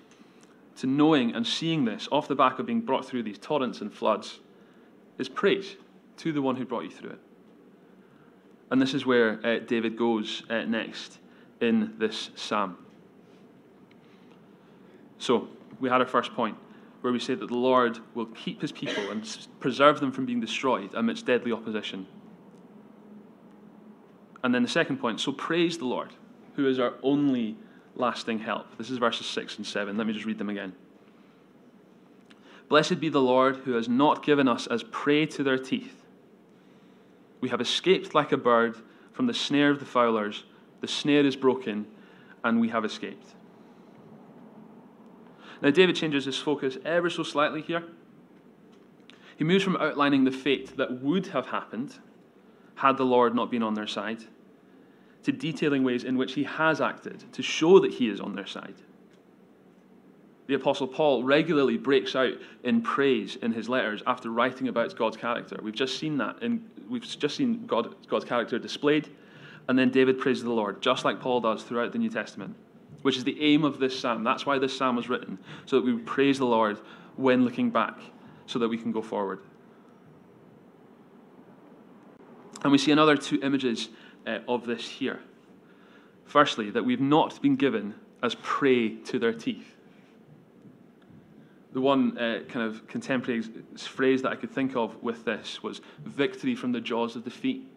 to 0.77 0.87
knowing 0.87 1.35
and 1.35 1.45
seeing 1.45 1.85
this 1.85 2.07
off 2.11 2.27
the 2.27 2.35
back 2.35 2.59
of 2.59 2.65
being 2.65 2.81
brought 2.81 3.05
through 3.05 3.23
these 3.23 3.37
torrents 3.37 3.81
and 3.81 3.93
floods 3.93 4.39
is 5.17 5.27
praise 5.27 5.75
to 6.17 6.31
the 6.31 6.41
one 6.41 6.55
who 6.55 6.65
brought 6.65 6.83
you 6.83 6.89
through 6.89 7.11
it. 7.11 7.19
And 8.71 8.81
this 8.81 8.93
is 8.93 9.05
where 9.05 9.45
uh, 9.45 9.59
David 9.59 9.97
goes 9.97 10.43
uh, 10.49 10.63
next 10.63 11.19
in 11.59 11.95
this 11.97 12.29
psalm. 12.35 12.77
So, 15.17 15.49
we 15.79 15.89
had 15.89 15.99
our 15.99 16.07
first 16.07 16.33
point 16.33 16.57
where 17.01 17.13
we 17.13 17.19
say 17.19 17.35
that 17.35 17.47
the 17.47 17.55
Lord 17.55 17.99
will 18.13 18.25
keep 18.27 18.61
his 18.61 18.71
people 18.71 19.09
and 19.09 19.37
preserve 19.59 19.99
them 19.99 20.11
from 20.11 20.25
being 20.25 20.39
destroyed 20.39 20.93
amidst 20.93 21.25
deadly 21.25 21.51
opposition. 21.51 22.07
And 24.43 24.53
then 24.53 24.63
the 24.63 24.69
second 24.69 24.97
point 24.97 25.19
so 25.19 25.31
praise 25.31 25.77
the 25.77 25.85
Lord, 25.85 26.13
who 26.55 26.67
is 26.67 26.79
our 26.79 26.93
only 27.03 27.57
lasting 27.99 28.39
help. 28.39 28.77
This 28.77 28.89
is 28.89 28.97
verses 28.97 29.27
6 29.27 29.57
and 29.57 29.67
7. 29.67 29.97
Let 29.97 30.07
me 30.07 30.13
just 30.13 30.25
read 30.25 30.37
them 30.37 30.49
again. 30.49 30.73
Blessed 32.69 32.99
be 32.99 33.09
the 33.09 33.21
Lord 33.21 33.57
who 33.57 33.73
has 33.73 33.89
not 33.89 34.23
given 34.23 34.47
us 34.47 34.67
as 34.67 34.83
prey 34.83 35.25
to 35.27 35.43
their 35.43 35.57
teeth. 35.57 36.03
We 37.41 37.49
have 37.49 37.61
escaped 37.61 38.13
like 38.13 38.31
a 38.31 38.37
bird 38.37 38.77
from 39.11 39.27
the 39.27 39.33
snare 39.33 39.71
of 39.71 39.79
the 39.79 39.85
fowlers. 39.85 40.43
The 40.81 40.87
snare 40.87 41.25
is 41.25 41.35
broken, 41.35 41.87
and 42.43 42.61
we 42.61 42.69
have 42.69 42.85
escaped. 42.85 43.35
Now, 45.61 45.71
David 45.71 45.95
changes 45.95 46.25
his 46.25 46.37
focus 46.37 46.77
ever 46.85 47.09
so 47.09 47.23
slightly 47.23 47.61
here. 47.61 47.83
He 49.35 49.43
moves 49.43 49.63
from 49.63 49.77
outlining 49.77 50.23
the 50.23 50.31
fate 50.31 50.77
that 50.77 51.01
would 51.01 51.27
have 51.27 51.47
happened 51.47 51.95
had 52.75 52.97
the 52.97 53.05
Lord 53.05 53.35
not 53.35 53.51
been 53.51 53.63
on 53.63 53.73
their 53.73 53.87
side 53.87 54.25
to 55.23 55.31
detailing 55.31 55.83
ways 55.83 56.03
in 56.03 56.17
which 56.17 56.33
he 56.33 56.43
has 56.43 56.81
acted 56.81 57.23
to 57.33 57.43
show 57.43 57.79
that 57.79 57.93
he 57.93 58.09
is 58.09 58.19
on 58.19 58.35
their 58.35 58.47
side. 58.47 58.75
The 60.47 60.55
Apostle 60.55 60.87
Paul 60.87 61.23
regularly 61.23 61.77
breaks 61.77 62.15
out 62.15 62.33
in 62.63 62.81
praise 62.81 63.35
in 63.35 63.51
his 63.51 63.69
letters 63.69 64.01
after 64.07 64.31
writing 64.31 64.67
about 64.67 64.95
God's 64.95 65.15
character. 65.15 65.59
We've 65.61 65.75
just 65.75 65.99
seen 65.99 66.17
that, 66.17 66.41
and 66.41 66.67
we've 66.89 67.03
just 67.03 67.35
seen 67.35 67.67
God, 67.67 67.95
God's 68.07 68.25
character 68.25 68.57
displayed, 68.57 69.09
and 69.67 69.77
then 69.77 69.91
David 69.91 70.17
praises 70.17 70.43
the 70.43 70.49
Lord, 70.49 70.81
just 70.81 71.05
like 71.05 71.19
Paul 71.19 71.41
does 71.41 71.61
throughout 71.61 71.91
the 71.91 71.99
New 71.99 72.09
Testament, 72.09 72.55
which 73.03 73.15
is 73.15 73.23
the 73.23 73.39
aim 73.39 73.63
of 73.63 73.79
this 73.79 73.99
psalm. 73.99 74.23
That's 74.23 74.47
why 74.47 74.57
this 74.57 74.75
psalm 74.75 74.95
was 74.95 75.07
written, 75.07 75.37
so 75.67 75.75
that 75.75 75.85
we 75.85 75.93
would 75.93 76.07
praise 76.07 76.39
the 76.39 76.47
Lord 76.47 76.79
when 77.15 77.45
looking 77.45 77.69
back, 77.69 77.99
so 78.47 78.57
that 78.57 78.69
we 78.69 78.77
can 78.77 78.91
go 78.91 79.03
forward. 79.03 79.41
And 82.63 82.71
we 82.71 82.79
see 82.79 82.91
another 82.91 83.15
two 83.15 83.39
images 83.43 83.89
uh, 84.29 84.39
of 84.47 84.65
this 84.65 84.87
here. 84.87 85.19
Firstly, 86.25 86.69
that 86.71 86.85
we've 86.85 87.01
not 87.01 87.41
been 87.41 87.55
given 87.55 87.95
as 88.21 88.35
prey 88.35 88.95
to 88.95 89.17
their 89.17 89.33
teeth 89.33 89.75
the 91.71 91.81
one 91.81 92.17
uh, 92.17 92.41
kind 92.47 92.65
of 92.65 92.87
contemporary 92.87 93.43
phrase 93.77 94.21
that 94.23 94.31
I 94.31 94.35
could 94.35 94.51
think 94.51 94.75
of 94.75 95.01
with 95.03 95.25
this 95.25 95.61
was 95.61 95.81
victory 96.03 96.55
from 96.55 96.71
the 96.71 96.81
jaws 96.81 97.15
of 97.15 97.23
defeat. 97.23 97.67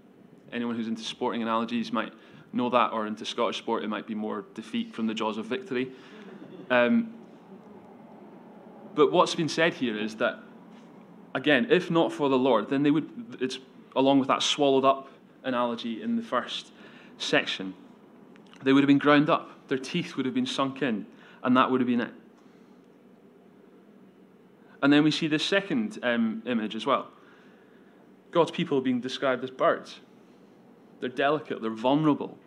Anyone 0.52 0.76
who's 0.76 0.88
into 0.88 1.02
sporting 1.02 1.42
analogies 1.42 1.92
might 1.92 2.12
know 2.52 2.70
that, 2.70 2.92
or 2.92 3.06
into 3.06 3.24
Scottish 3.24 3.58
sport, 3.58 3.82
it 3.82 3.88
might 3.88 4.06
be 4.06 4.14
more 4.14 4.44
defeat 4.54 4.94
from 4.94 5.06
the 5.06 5.14
jaws 5.14 5.38
of 5.38 5.46
victory. 5.46 5.90
Um, 6.70 7.12
but 8.94 9.12
what's 9.12 9.34
been 9.34 9.48
said 9.48 9.74
here 9.74 9.98
is 9.98 10.16
that, 10.16 10.38
again, 11.34 11.68
if 11.70 11.90
not 11.90 12.12
for 12.12 12.28
the 12.28 12.38
Lord, 12.38 12.68
then 12.68 12.82
they 12.82 12.90
would, 12.90 13.36
it's 13.40 13.58
along 13.96 14.18
with 14.18 14.28
that 14.28 14.42
swallowed 14.42 14.84
up 14.84 15.08
analogy 15.44 16.02
in 16.02 16.16
the 16.16 16.22
first 16.22 16.72
section, 17.18 17.74
they 18.62 18.72
would 18.72 18.82
have 18.82 18.88
been 18.88 18.98
ground 18.98 19.28
up, 19.28 19.68
their 19.68 19.78
teeth 19.78 20.16
would 20.16 20.26
have 20.26 20.34
been 20.34 20.46
sunk 20.46 20.82
in, 20.82 21.06
and 21.42 21.56
that 21.56 21.70
would 21.70 21.80
have 21.80 21.88
been 21.88 22.00
it. 22.00 22.12
And 24.82 24.92
then 24.92 25.04
we 25.04 25.10
see 25.10 25.28
this 25.28 25.44
second 25.44 25.98
um, 26.02 26.42
image 26.46 26.74
as 26.74 26.84
well 26.84 27.08
God's 28.32 28.50
people 28.50 28.80
being 28.80 29.00
described 29.00 29.44
as 29.44 29.50
birds. 29.50 30.00
They're 31.00 31.08
delicate, 31.08 31.60
they're 31.60 31.70
vulnerable, 31.70 32.38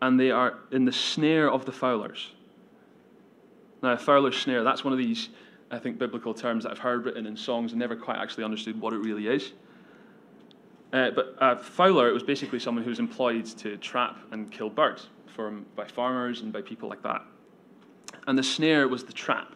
and 0.00 0.20
they 0.20 0.30
are 0.30 0.58
in 0.70 0.84
the 0.84 0.92
snare 0.92 1.50
of 1.50 1.64
the 1.64 1.72
fowlers. 1.72 2.32
Now, 3.82 3.92
a 3.92 3.98
fowler's 3.98 4.36
snare, 4.36 4.62
that's 4.62 4.84
one 4.84 4.92
of 4.92 4.98
these, 4.98 5.30
I 5.70 5.78
think, 5.78 5.98
biblical 5.98 6.34
terms 6.34 6.64
that 6.64 6.72
I've 6.72 6.78
heard 6.78 7.06
written 7.06 7.26
in 7.26 7.36
songs 7.36 7.72
and 7.72 7.80
never 7.80 7.96
quite 7.96 8.18
actually 8.18 8.44
understood 8.44 8.80
what 8.80 8.92
it 8.92 8.98
really 8.98 9.26
is. 9.26 9.52
Uh, 10.92 11.10
but 11.10 11.36
a 11.38 11.56
fowler, 11.56 12.08
it 12.08 12.12
was 12.12 12.22
basically 12.22 12.58
someone 12.58 12.82
who 12.82 12.90
was 12.90 12.98
employed 12.98 13.44
to 13.44 13.76
trap 13.76 14.18
and 14.32 14.50
kill 14.50 14.68
birds 14.68 15.08
by 15.74 15.86
farmers 15.86 16.42
and 16.42 16.52
by 16.52 16.60
people 16.60 16.88
like 16.88 17.02
that. 17.02 17.22
And 18.26 18.38
the 18.38 18.42
snare 18.42 18.88
was 18.88 19.04
the 19.04 19.12
trap. 19.12 19.54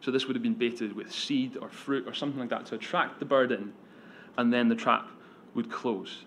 So 0.00 0.10
this 0.10 0.26
would 0.26 0.34
have 0.34 0.42
been 0.42 0.54
baited 0.54 0.94
with 0.94 1.12
seed 1.12 1.58
or 1.60 1.68
fruit 1.68 2.06
or 2.06 2.14
something 2.14 2.40
like 2.40 2.48
that 2.48 2.64
to 2.66 2.74
attract 2.76 3.18
the 3.18 3.26
bird 3.26 3.52
in, 3.52 3.72
and 4.38 4.52
then 4.52 4.68
the 4.68 4.74
trap 4.74 5.08
would 5.54 5.70
close. 5.70 6.24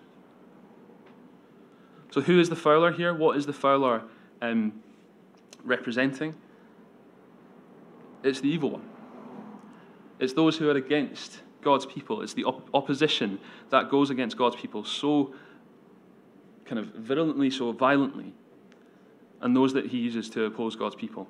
So 2.12 2.20
who 2.20 2.38
is 2.38 2.48
the 2.48 2.56
fowler 2.56 2.92
here? 2.92 3.12
What 3.12 3.36
is 3.36 3.46
the 3.46 3.52
fowler 3.52 4.02
um, 4.40 4.80
representing? 5.64 6.36
It's 8.22 8.40
the 8.40 8.48
evil 8.48 8.70
one. 8.70 8.88
It's 10.20 10.34
those 10.34 10.56
who 10.56 10.68
are 10.70 10.76
against 10.76 11.40
God's 11.64 11.86
people. 11.86 12.22
It's 12.22 12.34
the 12.34 12.44
op- 12.44 12.68
opposition 12.74 13.38
that 13.70 13.90
goes 13.90 14.10
against 14.10 14.36
God's 14.36 14.56
people 14.56 14.84
so 14.84 15.34
kind 16.64 16.78
of 16.78 16.86
virulently, 16.94 17.50
so 17.50 17.72
violently, 17.72 18.32
and 19.40 19.56
those 19.56 19.72
that 19.74 19.86
he 19.86 19.98
uses 19.98 20.30
to 20.30 20.44
oppose 20.44 20.76
God's 20.76 20.94
people. 20.94 21.28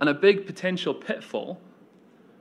And 0.00 0.08
a 0.08 0.14
big 0.14 0.46
potential 0.46 0.94
pitfall, 0.94 1.60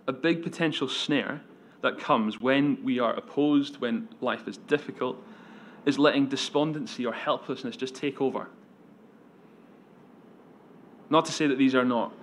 a 0.08 0.14
big 0.14 0.44
potential 0.44 0.88
snare 0.88 1.42
that 1.82 2.00
comes 2.00 2.40
when 2.40 2.84
we 2.84 3.00
are 3.00 3.14
opposed, 3.14 3.80
when 3.82 4.10
life 4.22 4.48
is 4.48 4.58
difficult, 4.58 5.22
is 5.86 6.00
letting 6.00 6.28
despondency 6.28 7.06
or 7.06 7.14
helplessness 7.14 7.76
just 7.76 7.96
take 7.96 8.22
over. 8.22 8.48
Not 11.10 11.26
to 11.26 11.32
say 11.32 11.48
that 11.48 11.58
these 11.58 11.76
are 11.76 11.86
not 11.86 12.14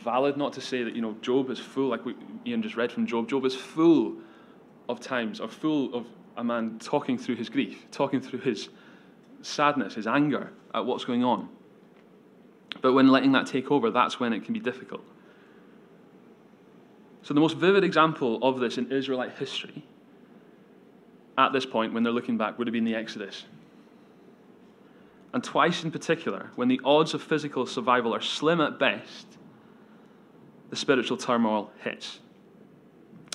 valid, 0.00 0.36
not 0.36 0.52
to 0.54 0.60
say 0.60 0.82
that, 0.82 0.94
you 0.94 1.02
know, 1.02 1.16
Job 1.20 1.50
is 1.50 1.58
full, 1.58 1.88
like 1.88 2.04
we, 2.04 2.14
Ian 2.46 2.62
just 2.62 2.76
read 2.76 2.92
from 2.92 3.06
Job, 3.06 3.28
Job 3.28 3.44
is 3.44 3.54
full 3.54 4.16
of 4.88 5.00
times, 5.00 5.40
or 5.40 5.48
full 5.48 5.94
of 5.94 6.06
a 6.36 6.44
man 6.44 6.78
talking 6.78 7.16
through 7.18 7.36
his 7.36 7.48
grief, 7.48 7.86
talking 7.90 8.20
through 8.20 8.40
his 8.40 8.68
sadness, 9.42 9.94
his 9.94 10.06
anger 10.06 10.50
at 10.74 10.84
what's 10.84 11.04
going 11.04 11.24
on. 11.24 11.48
But 12.82 12.92
when 12.92 13.08
letting 13.08 13.32
that 13.32 13.46
take 13.46 13.70
over, 13.70 13.90
that's 13.90 14.18
when 14.18 14.32
it 14.32 14.44
can 14.44 14.52
be 14.52 14.60
difficult. 14.60 15.02
So, 17.22 17.32
the 17.32 17.40
most 17.40 17.56
vivid 17.56 17.84
example 17.84 18.38
of 18.42 18.60
this 18.60 18.76
in 18.76 18.92
Israelite 18.92 19.38
history 19.38 19.84
at 21.38 21.52
this 21.52 21.66
point, 21.66 21.92
when 21.92 22.02
they're 22.02 22.12
looking 22.12 22.36
back, 22.36 22.58
would 22.58 22.66
have 22.66 22.72
been 22.72 22.84
the 22.84 22.94
Exodus. 22.94 23.44
And 25.32 25.42
twice 25.42 25.82
in 25.82 25.90
particular, 25.90 26.50
when 26.54 26.68
the 26.68 26.80
odds 26.84 27.12
of 27.12 27.22
physical 27.22 27.66
survival 27.66 28.14
are 28.14 28.20
slim 28.20 28.60
at 28.60 28.78
best, 28.78 29.26
the 30.70 30.76
spiritual 30.76 31.16
turmoil 31.16 31.70
hits. 31.82 32.20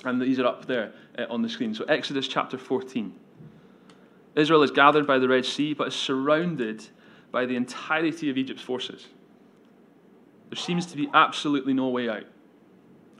And 0.04 0.20
these 0.20 0.38
are 0.38 0.46
up 0.46 0.66
there 0.66 0.92
uh, 1.18 1.26
on 1.30 1.42
the 1.42 1.48
screen. 1.48 1.74
So, 1.74 1.84
Exodus 1.84 2.26
chapter 2.26 2.56
14. 2.56 3.14
Israel 4.36 4.62
is 4.62 4.70
gathered 4.70 5.06
by 5.06 5.18
the 5.18 5.28
Red 5.28 5.44
Sea, 5.44 5.74
but 5.74 5.88
is 5.88 5.94
surrounded 5.94 6.86
by 7.30 7.46
the 7.46 7.56
entirety 7.56 8.30
of 8.30 8.38
Egypt's 8.38 8.62
forces. 8.62 9.06
There 10.48 10.56
seems 10.56 10.86
to 10.86 10.96
be 10.96 11.08
absolutely 11.12 11.74
no 11.74 11.88
way 11.88 12.08
out. 12.08 12.24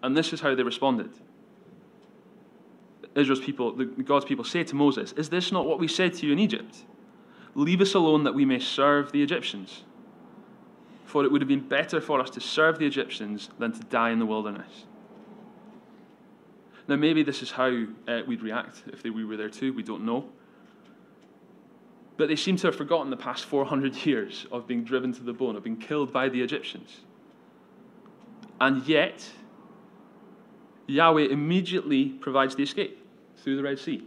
And 0.02 0.16
this 0.16 0.32
is 0.32 0.40
how 0.40 0.54
they 0.54 0.62
responded. 0.62 1.10
Israel's 3.14 3.40
people, 3.40 3.72
the, 3.72 3.84
God's 3.84 4.24
people 4.24 4.44
say 4.44 4.64
to 4.64 4.76
Moses, 4.76 5.12
Is 5.12 5.28
this 5.28 5.52
not 5.52 5.66
what 5.66 5.78
we 5.78 5.88
said 5.88 6.14
to 6.14 6.26
you 6.26 6.32
in 6.32 6.38
Egypt? 6.38 6.84
Leave 7.54 7.80
us 7.80 7.94
alone 7.94 8.24
that 8.24 8.34
we 8.34 8.44
may 8.44 8.58
serve 8.58 9.12
the 9.12 9.22
Egyptians. 9.22 9.84
For 11.10 11.24
it 11.24 11.32
would 11.32 11.40
have 11.40 11.48
been 11.48 11.66
better 11.66 12.00
for 12.00 12.20
us 12.20 12.30
to 12.30 12.40
serve 12.40 12.78
the 12.78 12.86
Egyptians 12.86 13.50
than 13.58 13.72
to 13.72 13.80
die 13.80 14.10
in 14.10 14.20
the 14.20 14.26
wilderness. 14.26 14.84
Now, 16.86 16.94
maybe 16.94 17.24
this 17.24 17.42
is 17.42 17.50
how 17.50 17.86
uh, 18.06 18.20
we'd 18.28 18.42
react 18.42 18.84
if 18.92 19.02
they, 19.02 19.10
we 19.10 19.24
were 19.24 19.36
there 19.36 19.48
too. 19.48 19.72
We 19.72 19.82
don't 19.82 20.06
know. 20.06 20.28
But 22.16 22.28
they 22.28 22.36
seem 22.36 22.54
to 22.58 22.68
have 22.68 22.76
forgotten 22.76 23.10
the 23.10 23.16
past 23.16 23.44
400 23.46 23.96
years 24.06 24.46
of 24.52 24.68
being 24.68 24.84
driven 24.84 25.12
to 25.14 25.24
the 25.24 25.32
bone, 25.32 25.56
of 25.56 25.64
being 25.64 25.78
killed 25.78 26.12
by 26.12 26.28
the 26.28 26.42
Egyptians. 26.42 27.00
And 28.60 28.86
yet, 28.86 29.28
Yahweh 30.86 31.24
immediately 31.24 32.10
provides 32.10 32.54
the 32.54 32.62
escape 32.62 33.04
through 33.38 33.56
the 33.56 33.64
Red 33.64 33.80
Sea. 33.80 34.06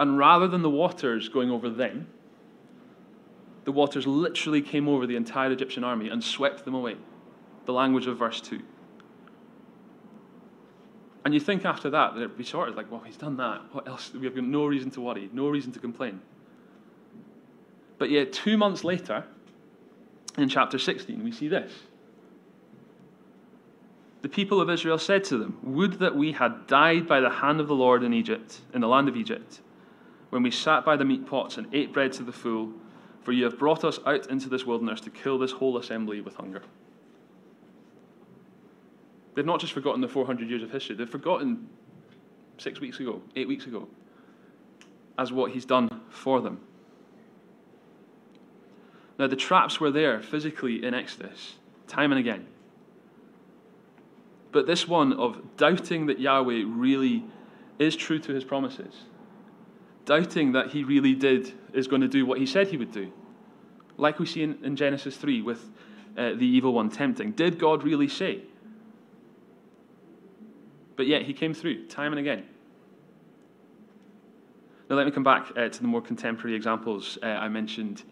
And 0.00 0.16
rather 0.16 0.48
than 0.48 0.62
the 0.62 0.70
waters 0.70 1.28
going 1.28 1.50
over 1.50 1.68
them, 1.68 2.06
the 3.66 3.72
waters 3.72 4.06
literally 4.06 4.62
came 4.62 4.88
over 4.88 5.06
the 5.08 5.16
entire 5.16 5.50
Egyptian 5.50 5.82
army 5.82 6.08
and 6.08 6.22
swept 6.22 6.64
them 6.64 6.74
away. 6.74 6.96
The 7.66 7.72
language 7.72 8.06
of 8.06 8.16
verse 8.16 8.40
2. 8.40 8.62
And 11.24 11.34
you 11.34 11.40
think 11.40 11.64
after 11.64 11.90
that, 11.90 12.14
that 12.14 12.20
it'd 12.20 12.38
be 12.38 12.44
sort 12.44 12.68
of 12.68 12.76
like, 12.76 12.90
well, 12.92 13.02
he's 13.04 13.16
done 13.16 13.36
that. 13.38 13.60
What 13.72 13.88
else? 13.88 14.12
We 14.14 14.24
have 14.24 14.36
no 14.36 14.66
reason 14.66 14.92
to 14.92 15.00
worry, 15.00 15.28
no 15.32 15.48
reason 15.48 15.72
to 15.72 15.80
complain. 15.80 16.20
But 17.98 18.10
yet, 18.10 18.32
two 18.32 18.56
months 18.56 18.84
later, 18.84 19.24
in 20.38 20.48
chapter 20.48 20.78
16, 20.78 21.24
we 21.24 21.32
see 21.32 21.48
this 21.48 21.72
the 24.22 24.28
people 24.28 24.60
of 24.60 24.70
Israel 24.70 24.98
said 24.98 25.24
to 25.24 25.38
them, 25.38 25.58
Would 25.62 25.94
that 25.94 26.14
we 26.14 26.32
had 26.32 26.68
died 26.68 27.08
by 27.08 27.20
the 27.20 27.30
hand 27.30 27.60
of 27.60 27.66
the 27.66 27.74
Lord 27.74 28.04
in 28.04 28.12
Egypt, 28.12 28.60
in 28.72 28.80
the 28.80 28.88
land 28.88 29.08
of 29.08 29.16
Egypt, 29.16 29.60
when 30.30 30.44
we 30.44 30.50
sat 30.52 30.84
by 30.84 30.96
the 30.96 31.04
meat 31.04 31.26
pots 31.26 31.58
and 31.58 31.66
ate 31.72 31.92
bread 31.92 32.12
to 32.14 32.22
the 32.22 32.32
full, 32.32 32.72
for 33.26 33.32
you 33.32 33.42
have 33.42 33.58
brought 33.58 33.82
us 33.82 33.98
out 34.06 34.30
into 34.30 34.48
this 34.48 34.64
wilderness 34.64 35.00
to 35.00 35.10
kill 35.10 35.36
this 35.36 35.50
whole 35.50 35.78
assembly 35.78 36.20
with 36.20 36.36
hunger. 36.36 36.62
They've 39.34 39.44
not 39.44 39.58
just 39.58 39.72
forgotten 39.72 40.00
the 40.00 40.06
400 40.06 40.48
years 40.48 40.62
of 40.62 40.70
history, 40.70 40.94
they've 40.94 41.10
forgotten 41.10 41.68
six 42.56 42.78
weeks 42.78 43.00
ago, 43.00 43.20
eight 43.34 43.48
weeks 43.48 43.66
ago, 43.66 43.88
as 45.18 45.32
what 45.32 45.50
he's 45.50 45.64
done 45.64 46.02
for 46.08 46.40
them. 46.40 46.60
Now, 49.18 49.26
the 49.26 49.34
traps 49.34 49.80
were 49.80 49.90
there 49.90 50.22
physically 50.22 50.84
in 50.84 50.94
Exodus, 50.94 51.56
time 51.88 52.12
and 52.12 52.20
again. 52.20 52.46
But 54.52 54.68
this 54.68 54.86
one 54.86 55.12
of 55.14 55.56
doubting 55.56 56.06
that 56.06 56.20
Yahweh 56.20 56.62
really 56.64 57.24
is 57.80 57.96
true 57.96 58.20
to 58.20 58.32
his 58.32 58.44
promises, 58.44 58.94
doubting 60.06 60.52
that 60.52 60.70
he 60.70 60.84
really 60.84 61.14
did, 61.14 61.52
is 61.74 61.86
going 61.86 62.00
to 62.00 62.08
do 62.08 62.24
what 62.24 62.38
he 62.38 62.46
said 62.46 62.68
he 62.68 62.78
would 62.78 62.92
do. 62.92 63.12
Like 63.98 64.18
we 64.18 64.24
see 64.24 64.42
in, 64.42 64.64
in 64.64 64.76
Genesis 64.76 65.16
3 65.16 65.42
with 65.42 65.70
uh, 66.16 66.30
the 66.30 66.46
evil 66.46 66.72
one 66.72 66.88
tempting. 66.88 67.32
Did 67.32 67.58
God 67.58 67.82
really 67.82 68.08
say? 68.08 68.40
But 70.96 71.06
yet 71.06 71.22
he 71.22 71.34
came 71.34 71.52
through 71.52 71.88
time 71.88 72.12
and 72.12 72.20
again. 72.20 72.46
Now, 74.88 74.96
let 74.96 75.04
me 75.04 75.12
come 75.12 75.24
back 75.24 75.50
uh, 75.56 75.68
to 75.68 75.80
the 75.82 75.88
more 75.88 76.00
contemporary 76.00 76.54
examples 76.54 77.18
uh, 77.22 77.26
I 77.26 77.48
mentioned 77.48 78.04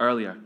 earlier. 0.00 0.38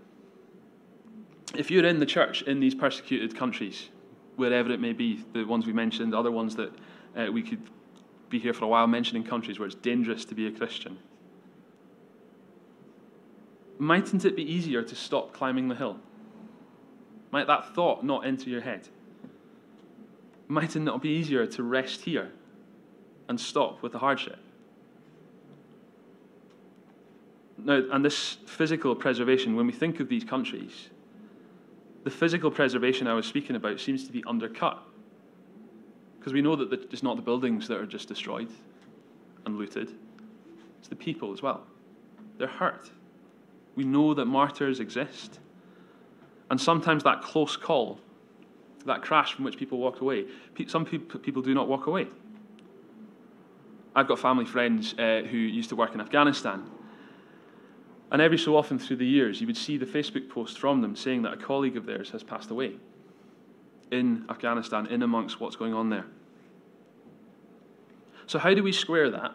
If 1.57 1.71
you're 1.71 1.87
in 1.87 2.01
the 2.01 2.07
church 2.07 2.43
in 2.43 2.59
these 2.59 2.75
persecuted 2.75 3.37
countries, 3.37 3.89
wherever 4.35 4.73
it 4.73 4.81
may 4.81 4.93
be, 4.93 5.25
the 5.33 5.45
ones 5.45 5.65
we 5.65 5.73
mentioned, 5.73 6.15
other 6.15 6.33
ones 6.33 6.57
that 6.57 6.73
uh, 7.17 7.31
we 7.33 7.43
could 7.43 7.63
be 8.29 8.39
here 8.39 8.53
for 8.53 8.65
a 8.65 8.69
while 8.69 8.87
mentioning 8.87 9.25
countries 9.25 9.59
where 9.59 9.67
it's 9.67 9.77
dangerous 9.77 10.25
to 10.27 10.35
be 10.35 10.47
a 10.47 10.51
Christian, 10.51 10.99
mightn't 13.79 14.25
it 14.25 14.37
be 14.37 14.43
easier 14.43 14.83
to 14.83 14.95
stop 14.95 15.33
climbing 15.33 15.69
the 15.69 15.75
hill? 15.75 15.99
Might 17.31 17.47
that 17.47 17.75
thought 17.75 18.05
not 18.05 18.27
enter 18.27 18.49
your 18.51 18.63
head? 18.63 18.89
Might 20.49 20.77
it 20.77 20.81
not 20.81 21.03
be 21.03 21.09
easier 21.09 21.47
to 21.47 21.63
rest 21.63 22.03
here 22.03 22.31
and 23.29 23.41
stop 23.41 23.83
with 23.83 23.93
the 23.93 23.99
hardship? 23.99 24.39
Now, 27.59 27.83
and 27.91 28.05
this 28.05 28.37
physical 28.47 28.95
preservation, 28.95 29.57
when 29.57 29.67
we 29.67 29.73
think 29.73 29.99
of 29.99 30.09
these 30.09 30.25
countries, 30.25 30.91
the 32.05 32.11
physical 32.11 32.51
preservation 32.51 33.09
I 33.09 33.15
was 33.15 33.27
speaking 33.27 33.57
about 33.57 33.81
seems 33.81 34.05
to 34.07 34.13
be 34.13 34.23
undercut. 34.27 34.83
Because 36.27 36.35
we 36.35 36.43
know 36.43 36.57
that 36.57 36.73
it's 36.93 37.05
not 37.05 37.15
the 37.15 37.23
buildings 37.23 37.69
that 37.69 37.79
are 37.79 37.87
just 37.87 38.09
destroyed 38.09 38.49
and 39.45 39.57
looted, 39.57 39.93
it's 40.81 40.89
the 40.89 40.97
people 40.97 41.33
as 41.33 41.41
well. 41.41 41.63
They're 42.37 42.49
hurt. 42.49 42.91
We 43.77 43.85
know 43.85 44.13
that 44.13 44.25
martyrs 44.25 44.81
exist. 44.81 45.39
And 46.51 46.61
sometimes 46.61 47.05
that 47.05 47.23
close 47.23 47.57
call, 47.57 48.01
that 48.87 49.03
crash 49.03 49.35
from 49.35 49.45
which 49.45 49.57
people 49.57 49.79
walk 49.79 50.01
away, 50.01 50.25
some 50.67 50.85
people 50.85 51.43
do 51.43 51.55
not 51.55 51.69
walk 51.69 51.87
away. 51.87 52.09
I've 53.95 54.09
got 54.09 54.19
family 54.19 54.47
friends 54.47 54.97
uh, 54.99 55.23
who 55.31 55.37
used 55.37 55.69
to 55.69 55.77
work 55.77 55.95
in 55.95 56.01
Afghanistan. 56.01 56.69
And 58.11 58.21
every 58.21 58.39
so 58.39 58.57
often 58.57 58.81
through 58.81 58.97
the 58.97 59.07
years, 59.07 59.41
you 59.41 59.47
would 59.47 59.57
see 59.57 59.77
the 59.77 59.87
Facebook 59.87 60.29
post 60.29 60.59
from 60.59 60.81
them 60.81 60.97
saying 60.97 61.23
that 61.23 61.35
a 61.35 61.37
colleague 61.37 61.77
of 61.77 61.87
theirs 61.87 62.11
has 62.11 62.25
passed 62.25 62.51
away 62.51 62.79
in 63.91 64.25
Afghanistan, 64.29 64.87
in 64.87 65.03
amongst 65.03 65.41
what's 65.41 65.57
going 65.57 65.75
on 65.75 65.91
there. 65.91 66.07
So, 68.27 68.39
how 68.39 68.55
do 68.55 68.63
we 68.63 68.73
square 68.73 69.11
that 69.11 69.35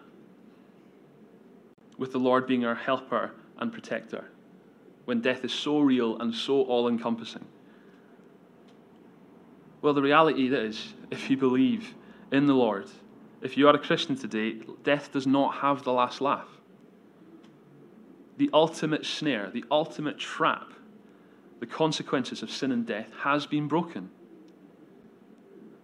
with 1.97 2.11
the 2.11 2.19
Lord 2.19 2.47
being 2.47 2.65
our 2.65 2.75
helper 2.75 3.31
and 3.57 3.71
protector 3.71 4.25
when 5.05 5.21
death 5.21 5.45
is 5.45 5.53
so 5.53 5.79
real 5.79 6.17
and 6.19 6.33
so 6.33 6.63
all 6.63 6.87
encompassing? 6.87 7.45
Well, 9.81 9.93
the 9.93 10.01
reality 10.01 10.53
is, 10.53 10.93
if 11.09 11.29
you 11.29 11.37
believe 11.37 11.95
in 12.31 12.45
the 12.45 12.53
Lord, 12.53 12.89
if 13.41 13.57
you 13.57 13.67
are 13.67 13.75
a 13.75 13.79
Christian 13.79 14.15
today, 14.15 14.59
death 14.83 15.11
does 15.11 15.25
not 15.25 15.55
have 15.55 15.83
the 15.83 15.91
last 15.91 16.21
laugh. 16.21 16.47
The 18.37 18.49
ultimate 18.53 19.05
snare, 19.05 19.49
the 19.51 19.65
ultimate 19.71 20.19
trap, 20.19 20.71
the 21.59 21.65
consequences 21.65 22.43
of 22.43 22.51
sin 22.51 22.71
and 22.71 22.85
death 22.85 23.07
has 23.23 23.45
been 23.45 23.67
broken. 23.67 24.11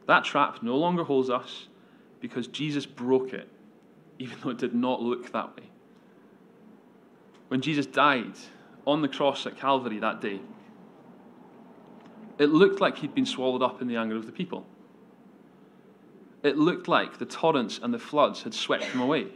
That 0.07 0.23
trap 0.23 0.63
no 0.63 0.75
longer 0.77 1.03
holds 1.03 1.29
us 1.29 1.67
because 2.19 2.47
Jesus 2.47 2.85
broke 2.85 3.33
it, 3.33 3.49
even 4.17 4.37
though 4.41 4.49
it 4.49 4.57
did 4.57 4.73
not 4.73 5.01
look 5.01 5.31
that 5.33 5.55
way. 5.55 5.69
When 7.49 7.61
Jesus 7.61 7.85
died 7.85 8.33
on 8.85 9.01
the 9.01 9.07
cross 9.07 9.45
at 9.45 9.57
Calvary 9.57 9.99
that 9.99 10.21
day, 10.21 10.39
it 12.39 12.49
looked 12.49 12.81
like 12.81 12.97
he'd 12.97 13.13
been 13.13 13.25
swallowed 13.25 13.61
up 13.61 13.81
in 13.81 13.87
the 13.87 13.97
anger 13.97 14.15
of 14.15 14.25
the 14.25 14.31
people. 14.31 14.65
It 16.43 16.57
looked 16.57 16.87
like 16.87 17.17
the 17.17 17.25
torrents 17.25 17.79
and 17.81 17.93
the 17.93 17.99
floods 17.99 18.43
had 18.43 18.53
swept 18.53 18.85
him 18.85 19.01
away. 19.01 19.27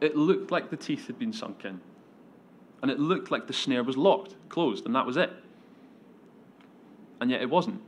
It 0.00 0.16
looked 0.16 0.50
like 0.50 0.70
the 0.70 0.76
teeth 0.76 1.06
had 1.06 1.18
been 1.18 1.32
sunk 1.32 1.64
in. 1.64 1.80
And 2.82 2.90
it 2.90 3.00
looked 3.00 3.30
like 3.30 3.46
the 3.46 3.52
snare 3.52 3.82
was 3.82 3.96
locked, 3.96 4.34
closed, 4.50 4.84
and 4.84 4.94
that 4.94 5.06
was 5.06 5.16
it. 5.16 5.32
And 7.20 7.30
yet 7.30 7.40
it 7.40 7.48
wasn't. 7.48 7.80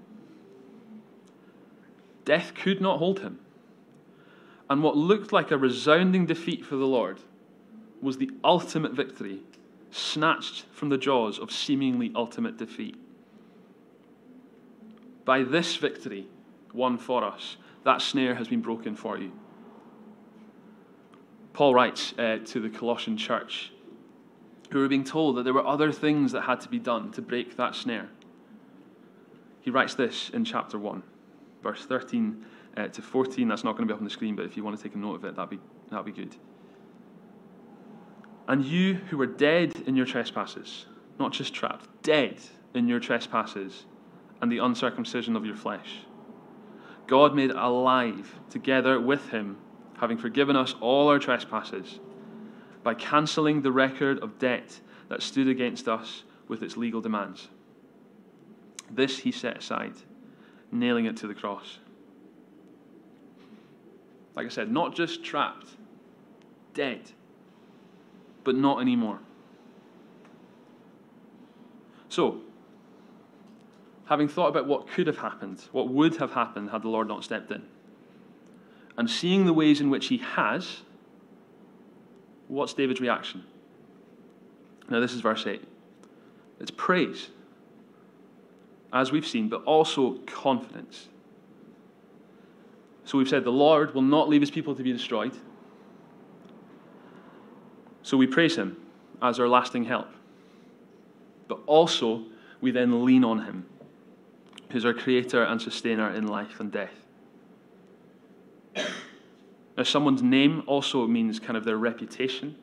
Death 2.26 2.52
could 2.54 2.82
not 2.82 2.98
hold 2.98 3.20
him. 3.20 3.38
And 4.68 4.82
what 4.82 4.96
looked 4.96 5.32
like 5.32 5.50
a 5.50 5.56
resounding 5.56 6.26
defeat 6.26 6.66
for 6.66 6.76
the 6.76 6.86
Lord 6.86 7.20
was 8.02 8.18
the 8.18 8.30
ultimate 8.44 8.92
victory, 8.92 9.40
snatched 9.90 10.64
from 10.72 10.90
the 10.90 10.98
jaws 10.98 11.38
of 11.38 11.50
seemingly 11.50 12.12
ultimate 12.14 12.58
defeat. 12.58 12.96
By 15.24 15.44
this 15.44 15.76
victory, 15.76 16.26
won 16.74 16.98
for 16.98 17.24
us, 17.24 17.56
that 17.84 18.02
snare 18.02 18.34
has 18.34 18.48
been 18.48 18.60
broken 18.60 18.96
for 18.96 19.16
you. 19.16 19.32
Paul 21.52 21.74
writes 21.74 22.12
uh, 22.18 22.38
to 22.44 22.60
the 22.60 22.68
Colossian 22.68 23.16
church, 23.16 23.72
who 24.70 24.80
were 24.80 24.88
being 24.88 25.04
told 25.04 25.36
that 25.36 25.44
there 25.44 25.54
were 25.54 25.66
other 25.66 25.92
things 25.92 26.32
that 26.32 26.42
had 26.42 26.60
to 26.62 26.68
be 26.68 26.78
done 26.78 27.12
to 27.12 27.22
break 27.22 27.56
that 27.56 27.76
snare. 27.76 28.08
He 29.60 29.70
writes 29.70 29.94
this 29.94 30.28
in 30.30 30.44
chapter 30.44 30.78
1, 30.78 31.02
verse 31.66 31.84
13 31.84 32.44
uh, 32.76 32.88
to 32.88 33.02
14. 33.02 33.48
That's 33.48 33.64
not 33.64 33.72
going 33.72 33.86
to 33.86 33.92
be 33.92 33.94
up 33.94 34.00
on 34.00 34.04
the 34.04 34.10
screen, 34.10 34.36
but 34.36 34.44
if 34.44 34.56
you 34.56 34.64
want 34.64 34.76
to 34.76 34.82
take 34.82 34.94
a 34.94 34.98
note 34.98 35.16
of 35.16 35.24
it, 35.24 35.36
that'd 35.36 35.50
be, 35.50 35.58
that'd 35.90 36.06
be 36.06 36.12
good. 36.12 36.36
And 38.48 38.64
you 38.64 38.94
who 38.94 39.16
were 39.16 39.26
dead 39.26 39.74
in 39.86 39.96
your 39.96 40.06
trespasses, 40.06 40.86
not 41.18 41.32
just 41.32 41.52
trapped, 41.52 41.88
dead 42.02 42.36
in 42.74 42.86
your 42.86 43.00
trespasses 43.00 43.86
and 44.40 44.52
the 44.52 44.58
uncircumcision 44.58 45.34
of 45.34 45.44
your 45.44 45.56
flesh, 45.56 46.00
God 47.06 47.34
made 47.34 47.50
alive 47.50 48.38
together 48.50 49.00
with 49.00 49.30
him 49.30 49.56
having 49.98 50.18
forgiven 50.18 50.56
us 50.56 50.74
all 50.80 51.08
our 51.08 51.18
trespasses, 51.18 52.00
by 52.82 52.94
cancelling 52.94 53.62
the 53.62 53.72
record 53.72 54.18
of 54.20 54.38
debt 54.38 54.80
that 55.08 55.22
stood 55.22 55.48
against 55.48 55.88
us 55.88 56.22
with 56.48 56.62
its 56.62 56.76
legal 56.76 57.00
demands. 57.00 57.48
This 58.90 59.18
he 59.18 59.32
set 59.32 59.58
aside, 59.58 59.94
nailing 60.78 61.06
it 61.06 61.16
to 61.18 61.26
the 61.26 61.34
cross. 61.34 61.78
Like 64.34 64.46
I 64.46 64.50
said, 64.50 64.70
not 64.70 64.94
just 64.94 65.24
trapped, 65.24 65.68
dead, 66.74 67.00
but 68.44 68.54
not 68.54 68.80
anymore. 68.80 69.18
So, 72.08 72.40
having 74.06 74.28
thought 74.28 74.48
about 74.48 74.66
what 74.66 74.88
could 74.88 75.06
have 75.06 75.18
happened, 75.18 75.64
what 75.72 75.88
would 75.88 76.16
have 76.16 76.32
happened 76.32 76.70
had 76.70 76.82
the 76.82 76.88
Lord 76.88 77.08
not 77.08 77.24
stepped 77.24 77.50
in, 77.50 77.62
and 78.96 79.10
seeing 79.10 79.46
the 79.46 79.52
ways 79.52 79.80
in 79.80 79.90
which 79.90 80.06
he 80.06 80.18
has, 80.18 80.82
what's 82.48 82.72
David's 82.72 83.00
reaction? 83.00 83.44
Now, 84.88 85.00
this 85.00 85.12
is 85.12 85.20
verse 85.20 85.46
8. 85.46 85.62
It's 86.60 86.70
praise, 86.70 87.30
as 88.92 89.12
we've 89.12 89.26
seen, 89.26 89.48
but 89.48 89.62
also 89.64 90.14
confidence. 90.26 91.08
So 93.04 93.18
we've 93.18 93.28
said 93.28 93.44
the 93.44 93.50
Lord 93.50 93.94
will 93.94 94.02
not 94.02 94.28
leave 94.28 94.40
his 94.40 94.50
people 94.50 94.74
to 94.74 94.82
be 94.82 94.92
destroyed. 94.92 95.32
So 98.02 98.16
we 98.16 98.26
praise 98.26 98.56
him 98.56 98.76
as 99.22 99.40
our 99.40 99.48
lasting 99.48 99.84
help. 99.84 100.08
But 101.48 101.60
also, 101.66 102.24
we 102.60 102.70
then 102.70 103.04
lean 103.04 103.24
on 103.24 103.44
him, 103.44 103.66
who's 104.70 104.84
our 104.84 104.94
creator 104.94 105.42
and 105.44 105.62
sustainer 105.62 106.10
in 106.10 106.26
life 106.26 106.58
and 106.60 106.72
death. 106.72 106.94
Now, 109.76 109.84
someone's 109.84 110.22
name 110.22 110.62
also 110.66 111.06
means 111.06 111.38
kind 111.38 111.56
of 111.56 111.64
their 111.64 111.76
reputation. 111.76 112.56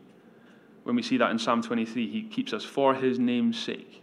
When 0.84 0.96
we 0.96 1.04
see 1.04 1.18
that 1.18 1.32
in 1.32 1.40
Psalm 1.40 1.62
23, 1.62 2.10
he 2.10 2.24
keeps 2.24 2.54
us 2.54 2.64
for 2.66 2.96
his 2.96 3.20
name's 3.20 3.58
sake, 3.58 4.03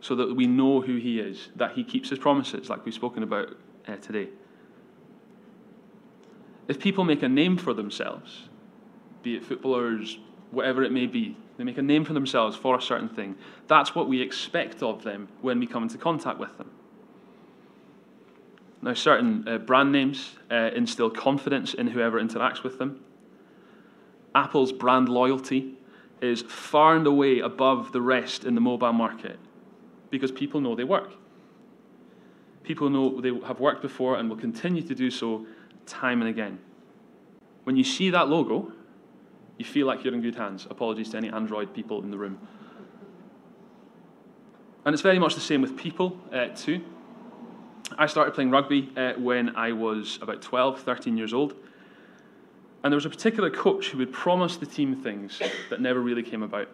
so 0.00 0.14
that 0.16 0.34
we 0.34 0.46
know 0.46 0.80
who 0.80 0.96
he 0.96 1.20
is, 1.20 1.48
that 1.56 1.72
he 1.72 1.84
keeps 1.84 2.08
his 2.08 2.18
promises, 2.18 2.70
like 2.70 2.84
we've 2.84 2.94
spoken 2.94 3.22
about 3.22 3.56
uh, 3.86 3.96
today. 3.96 4.28
If 6.68 6.78
people 6.78 7.04
make 7.04 7.22
a 7.22 7.28
name 7.28 7.56
for 7.56 7.74
themselves, 7.74 8.48
be 9.22 9.36
it 9.36 9.44
footballers, 9.44 10.18
whatever 10.50 10.82
it 10.82 10.92
may 10.92 11.06
be, 11.06 11.36
they 11.58 11.64
make 11.64 11.78
a 11.78 11.82
name 11.82 12.04
for 12.04 12.14
themselves 12.14 12.56
for 12.56 12.78
a 12.78 12.80
certain 12.80 13.08
thing, 13.08 13.36
that's 13.66 13.94
what 13.94 14.08
we 14.08 14.22
expect 14.22 14.82
of 14.82 15.02
them 15.02 15.28
when 15.42 15.60
we 15.60 15.66
come 15.66 15.82
into 15.82 15.98
contact 15.98 16.38
with 16.38 16.56
them. 16.56 16.70
Now, 18.82 18.94
certain 18.94 19.46
uh, 19.46 19.58
brand 19.58 19.92
names 19.92 20.36
uh, 20.50 20.70
instill 20.74 21.10
confidence 21.10 21.74
in 21.74 21.88
whoever 21.88 22.18
interacts 22.18 22.62
with 22.62 22.78
them. 22.78 23.04
Apple's 24.34 24.72
brand 24.72 25.10
loyalty 25.10 25.74
is 26.22 26.40
far 26.42 26.96
and 26.96 27.06
away 27.06 27.40
above 27.40 27.92
the 27.92 28.00
rest 28.00 28.44
in 28.44 28.54
the 28.54 28.60
mobile 28.60 28.94
market 28.94 29.38
because 30.10 30.30
people 30.30 30.60
know 30.60 30.74
they 30.74 30.84
work. 30.84 31.12
People 32.62 32.90
know 32.90 33.20
they 33.20 33.32
have 33.46 33.60
worked 33.60 33.82
before 33.82 34.16
and 34.16 34.28
will 34.28 34.36
continue 34.36 34.82
to 34.82 34.94
do 34.94 35.10
so 35.10 35.46
time 35.86 36.20
and 36.20 36.28
again. 36.28 36.58
When 37.64 37.76
you 37.76 37.84
see 37.84 38.10
that 38.10 38.28
logo, 38.28 38.72
you 39.58 39.64
feel 39.64 39.86
like 39.86 40.04
you're 40.04 40.14
in 40.14 40.22
good 40.22 40.34
hands. 40.34 40.66
Apologies 40.70 41.10
to 41.10 41.16
any 41.16 41.30
Android 41.30 41.74
people 41.74 42.02
in 42.02 42.10
the 42.10 42.18
room. 42.18 42.38
And 44.84 44.94
it's 44.94 45.02
very 45.02 45.18
much 45.18 45.34
the 45.34 45.40
same 45.40 45.60
with 45.60 45.76
people, 45.76 46.18
uh, 46.32 46.48
too. 46.48 46.82
I 47.98 48.06
started 48.06 48.34
playing 48.34 48.50
rugby 48.50 48.90
uh, 48.96 49.12
when 49.18 49.54
I 49.56 49.72
was 49.72 50.18
about 50.22 50.40
12, 50.40 50.80
13 50.80 51.16
years 51.16 51.34
old. 51.34 51.54
And 52.82 52.90
there 52.90 52.96
was 52.96 53.04
a 53.04 53.10
particular 53.10 53.50
coach 53.50 53.88
who 53.88 53.98
would 53.98 54.12
promise 54.12 54.56
the 54.56 54.64
team 54.64 54.96
things 55.02 55.40
that 55.68 55.80
never 55.80 56.00
really 56.00 56.22
came 56.22 56.42
about. 56.42 56.68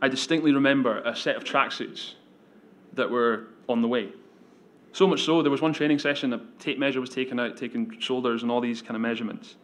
I 0.00 0.08
distinctly 0.08 0.52
remember 0.52 0.98
a 1.00 1.16
set 1.16 1.36
of 1.36 1.44
tracksuits 1.44 2.14
that 2.94 3.10
were 3.10 3.48
on 3.68 3.82
the 3.82 3.88
way. 3.88 4.12
So 4.92 5.06
much 5.06 5.24
so, 5.24 5.42
there 5.42 5.50
was 5.50 5.60
one 5.60 5.72
training 5.72 5.98
session, 5.98 6.32
a 6.32 6.40
tape 6.58 6.78
measure 6.78 7.00
was 7.00 7.10
taken 7.10 7.38
out, 7.38 7.56
taking 7.56 7.98
shoulders 8.00 8.42
and 8.42 8.50
all 8.50 8.60
these 8.60 8.80
kind 8.80 8.96
of 8.96 9.02
measurements. 9.02 9.56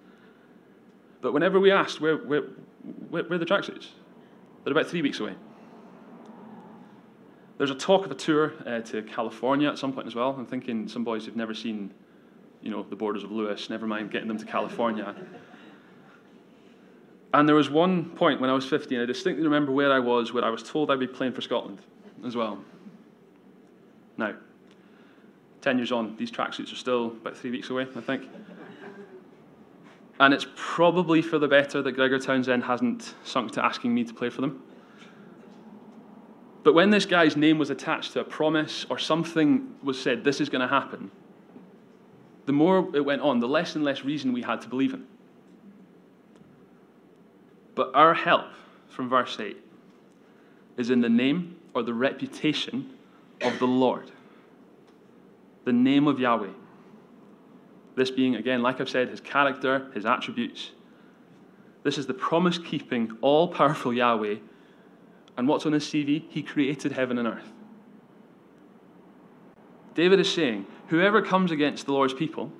But 1.23 1.33
whenever 1.33 1.59
we 1.61 1.71
asked, 1.71 2.01
where, 2.01 2.17
where, 2.17 2.43
where, 3.09 3.23
where 3.25 3.35
are 3.35 3.39
the 3.39 3.47
tracksuits? 3.47 3.89
They're 4.65 4.73
about 4.73 4.89
three 4.89 5.03
weeks 5.03 5.21
away. 5.21 5.35
There's 7.59 7.71
a 7.71 7.75
talk 7.77 8.05
of 8.05 8.11
a 8.11 8.15
tour 8.15 8.55
uh, 8.67 8.81
to 8.81 9.03
California 9.03 9.69
at 9.69 9.79
some 9.79 9.93
point 9.93 10.07
as 10.07 10.15
well. 10.15 10.35
I'm 10.37 10.47
thinking 10.47 10.89
some 10.89 11.05
boys 11.05 11.25
who've 11.25 11.37
never 11.37 11.55
seen, 11.55 11.93
you 12.61 12.71
know, 12.71 12.83
the 12.83 12.97
borders 12.97 13.25
of 13.25 13.31
Lewis, 13.31 13.71
never 13.71 13.87
mind 13.87 14.11
getting 14.11 14.29
them 14.29 14.39
to 14.39 14.45
California. 14.45 15.15
And 17.35 17.49
there 17.49 17.57
was 17.57 17.71
one 17.71 18.11
point 18.11 18.41
when 18.41 18.51
I 18.51 18.53
was 18.53 18.67
15, 18.67 19.01
I 19.01 19.05
distinctly 19.07 19.45
remember 19.45 19.73
where 19.73 19.91
I 19.91 19.99
was, 19.99 20.33
where 20.33 20.45
I 20.45 20.51
was 20.51 20.63
told 20.63 20.91
I'd 20.91 21.01
be 21.01 21.07
playing 21.07 21.33
for 21.33 21.41
Scotland 21.41 21.81
as 22.27 22.37
well. 22.37 22.63
Now, 24.19 24.35
10 25.63 25.79
years 25.79 25.93
on, 25.93 26.17
these 26.17 26.31
tracksuits 26.31 26.73
are 26.73 26.77
still 26.77 27.07
about 27.07 27.37
three 27.37 27.51
weeks 27.51 27.71
away, 27.71 27.87
I 27.97 28.01
think. 28.01 28.29
And 30.21 30.35
it's 30.35 30.47
probably 30.55 31.23
for 31.23 31.39
the 31.39 31.49
better 31.49 31.81
that 31.83 31.93
Gregor 31.93 32.19
Townsend 32.19 32.65
hasn't 32.65 33.15
sunk 33.25 33.53
to 33.53 33.65
asking 33.65 33.95
me 33.95 34.05
to 34.05 34.13
play 34.13 34.29
for 34.29 34.43
them. 34.43 34.63
But 36.63 36.75
when 36.75 36.91
this 36.91 37.07
guy's 37.07 37.37
name 37.37 37.59
was 37.59 37.71
attached 37.71 38.13
to 38.13 38.21
a 38.21 38.25
promise 38.25 38.87
or 38.89 38.99
something 38.99 39.75
was 39.83 40.01
said, 40.01 40.23
this 40.23 40.41
is 40.41 40.49
going 40.49 40.61
to 40.61 40.69
happen, 40.69 41.11
the 42.47 42.53
more 42.53 42.89
it 42.95 43.05
went 43.05 43.23
on, 43.23 43.41
the 43.41 43.49
less 43.49 43.75
and 43.75 43.85
less 43.85 44.05
reason 44.05 44.33
we 44.33 44.43
had 44.43 44.61
to 44.61 44.69
believe 44.69 44.93
him. 44.93 45.09
But 47.75 47.95
our 47.95 48.15
help 48.15 48.47
from 48.89 49.09
verse 49.09 49.39
8 49.41 49.57
is 50.77 50.91
in 50.91 51.01
the 51.01 51.09
name 51.09 51.57
or 51.75 51.83
the 51.83 51.95
reputation 51.95 52.91
of 53.41 53.59
the 53.59 53.67
Lord, 53.67 54.11
the 55.65 55.73
name 55.73 56.07
of 56.07 56.21
Yahweh. 56.21 56.51
This 57.95 58.11
being, 58.11 58.37
again, 58.37 58.63
like 58.63 58.81
I've 58.81 58.89
said, 58.89 59.09
his 59.09 59.21
character, 59.21 59.91
his 59.95 60.07
attributes. 60.07 60.71
This 61.83 61.99
is 61.99 62.07
the 62.07 62.15
promise 62.15 62.59
keeping, 62.59 63.17
all 63.21 63.49
powerful 63.49 63.93
Yahweh. 63.93 64.37
And 65.37 65.49
what's 65.49 65.67
on 65.67 65.73
his 65.73 65.85
CV? 65.85 66.25
He 66.29 66.43
created 66.43 66.93
heaven 66.93 67.19
and 67.19 67.27
earth. 67.27 67.53
David 69.95 70.21
is 70.21 70.33
saying, 70.33 70.67
whoever 70.89 71.21
comes 71.21 71.51
against 71.51 71.87
the 71.87 71.93
Lord's 71.93 72.15
people, 72.15 72.51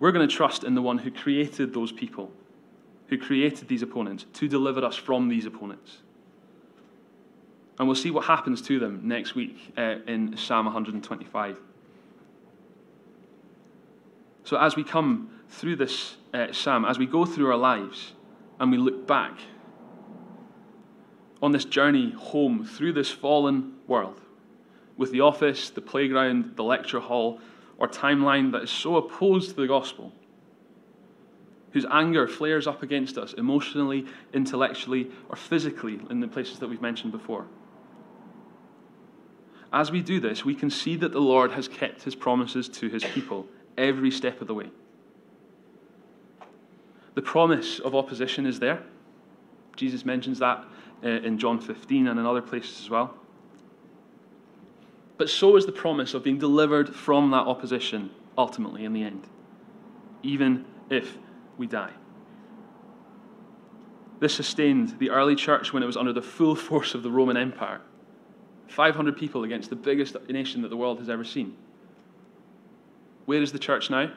we're 0.00 0.12
going 0.12 0.26
to 0.26 0.34
trust 0.34 0.64
in 0.64 0.74
the 0.74 0.82
one 0.82 0.98
who 0.98 1.10
created 1.10 1.72
those 1.72 1.92
people 1.92 2.30
who 3.10 3.18
created 3.18 3.68
these 3.68 3.82
opponents 3.82 4.24
to 4.32 4.48
deliver 4.48 4.84
us 4.84 4.96
from 4.96 5.28
these 5.28 5.44
opponents. 5.44 5.98
And 7.78 7.88
we'll 7.88 7.96
see 7.96 8.10
what 8.10 8.24
happens 8.24 8.62
to 8.62 8.78
them 8.78 9.00
next 9.04 9.34
week 9.34 9.72
uh, 9.76 9.96
in 10.06 10.36
Psalm 10.36 10.66
125. 10.66 11.58
So, 14.44 14.56
as 14.58 14.76
we 14.76 14.84
come 14.84 15.30
through 15.48 15.76
this 15.76 16.16
uh, 16.32 16.52
psalm, 16.52 16.84
as 16.84 16.98
we 16.98 17.06
go 17.06 17.24
through 17.24 17.50
our 17.50 17.56
lives 17.56 18.12
and 18.60 18.70
we 18.70 18.78
look 18.78 19.06
back 19.06 19.38
on 21.42 21.52
this 21.52 21.64
journey 21.64 22.12
home 22.12 22.64
through 22.64 22.92
this 22.92 23.10
fallen 23.10 23.74
world, 23.88 24.20
with 24.96 25.10
the 25.10 25.20
office, 25.20 25.70
the 25.70 25.80
playground, 25.80 26.52
the 26.56 26.62
lecture 26.62 27.00
hall, 27.00 27.40
or 27.78 27.88
timeline 27.88 28.52
that 28.52 28.62
is 28.62 28.70
so 28.70 28.96
opposed 28.96 29.50
to 29.50 29.56
the 29.56 29.66
gospel, 29.66 30.12
whose 31.72 31.86
anger 31.90 32.26
flares 32.26 32.66
up 32.66 32.82
against 32.82 33.16
us 33.16 33.32
emotionally, 33.34 34.06
intellectually, 34.32 35.10
or 35.28 35.36
physically 35.36 36.00
in 36.10 36.20
the 36.20 36.28
places 36.28 36.58
that 36.58 36.68
we've 36.68 36.82
mentioned 36.82 37.12
before. 37.12 37.46
As 39.72 39.90
we 39.90 40.02
do 40.02 40.18
this, 40.18 40.44
we 40.44 40.54
can 40.54 40.68
see 40.68 40.96
that 40.96 41.12
the 41.12 41.20
Lord 41.20 41.52
has 41.52 41.68
kept 41.68 42.02
his 42.02 42.14
promises 42.14 42.68
to 42.70 42.88
his 42.88 43.04
people 43.04 43.46
every 43.78 44.10
step 44.10 44.40
of 44.40 44.48
the 44.48 44.54
way. 44.54 44.70
The 47.14 47.22
promise 47.22 47.78
of 47.78 47.94
opposition 47.94 48.46
is 48.46 48.58
there. 48.58 48.82
Jesus 49.76 50.04
mentions 50.04 50.40
that 50.40 50.64
uh, 51.04 51.08
in 51.08 51.38
John 51.38 51.60
15 51.60 52.08
and 52.08 52.18
in 52.18 52.26
other 52.26 52.42
places 52.42 52.80
as 52.80 52.90
well. 52.90 53.14
But 55.16 55.28
so 55.28 55.56
is 55.56 55.66
the 55.66 55.72
promise 55.72 56.14
of 56.14 56.24
being 56.24 56.38
delivered 56.38 56.94
from 56.94 57.30
that 57.30 57.46
opposition 57.46 58.10
ultimately 58.38 58.84
in 58.84 58.92
the 58.92 59.02
end, 59.02 59.26
even 60.22 60.64
if 60.88 61.18
we 61.60 61.66
die. 61.66 61.92
This 64.18 64.34
sustained 64.34 64.98
the 64.98 65.10
early 65.10 65.36
church 65.36 65.72
when 65.72 65.82
it 65.82 65.86
was 65.86 65.96
under 65.96 66.12
the 66.12 66.22
full 66.22 66.56
force 66.56 66.94
of 66.94 67.02
the 67.02 67.10
Roman 67.10 67.36
Empire. 67.36 67.80
500 68.68 69.16
people 69.16 69.44
against 69.44 69.70
the 69.70 69.76
biggest 69.76 70.16
nation 70.28 70.62
that 70.62 70.68
the 70.68 70.76
world 70.76 70.98
has 70.98 71.08
ever 71.08 71.22
seen. 71.22 71.54
Where 73.26 73.42
is 73.42 73.52
the 73.52 73.58
church 73.58 73.90
now? 73.90 74.10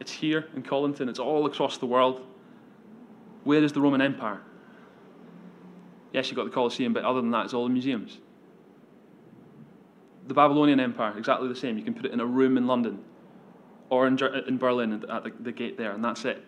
It's 0.00 0.12
here 0.12 0.48
in 0.54 0.62
Colinton, 0.62 1.08
it's 1.08 1.18
all 1.18 1.46
across 1.46 1.78
the 1.78 1.86
world. 1.86 2.26
Where 3.44 3.62
is 3.62 3.72
the 3.72 3.80
Roman 3.80 4.00
Empire? 4.00 4.40
Yes, 6.12 6.28
you've 6.28 6.36
got 6.36 6.44
the 6.44 6.50
Colosseum, 6.50 6.92
but 6.92 7.04
other 7.04 7.20
than 7.20 7.30
that, 7.30 7.44
it's 7.44 7.54
all 7.54 7.64
the 7.64 7.70
museums. 7.70 8.18
The 10.26 10.34
Babylonian 10.34 10.80
Empire, 10.80 11.16
exactly 11.16 11.48
the 11.48 11.56
same. 11.56 11.78
You 11.78 11.84
can 11.84 11.94
put 11.94 12.04
it 12.04 12.12
in 12.12 12.20
a 12.20 12.26
room 12.26 12.56
in 12.56 12.66
London 12.66 13.04
or 13.90 14.06
in, 14.06 14.18
in 14.46 14.58
Berlin 14.58 15.04
at 15.08 15.24
the, 15.24 15.32
the 15.40 15.52
gate 15.52 15.78
there, 15.78 15.92
and 15.92 16.04
that's 16.04 16.24
it. 16.24 16.44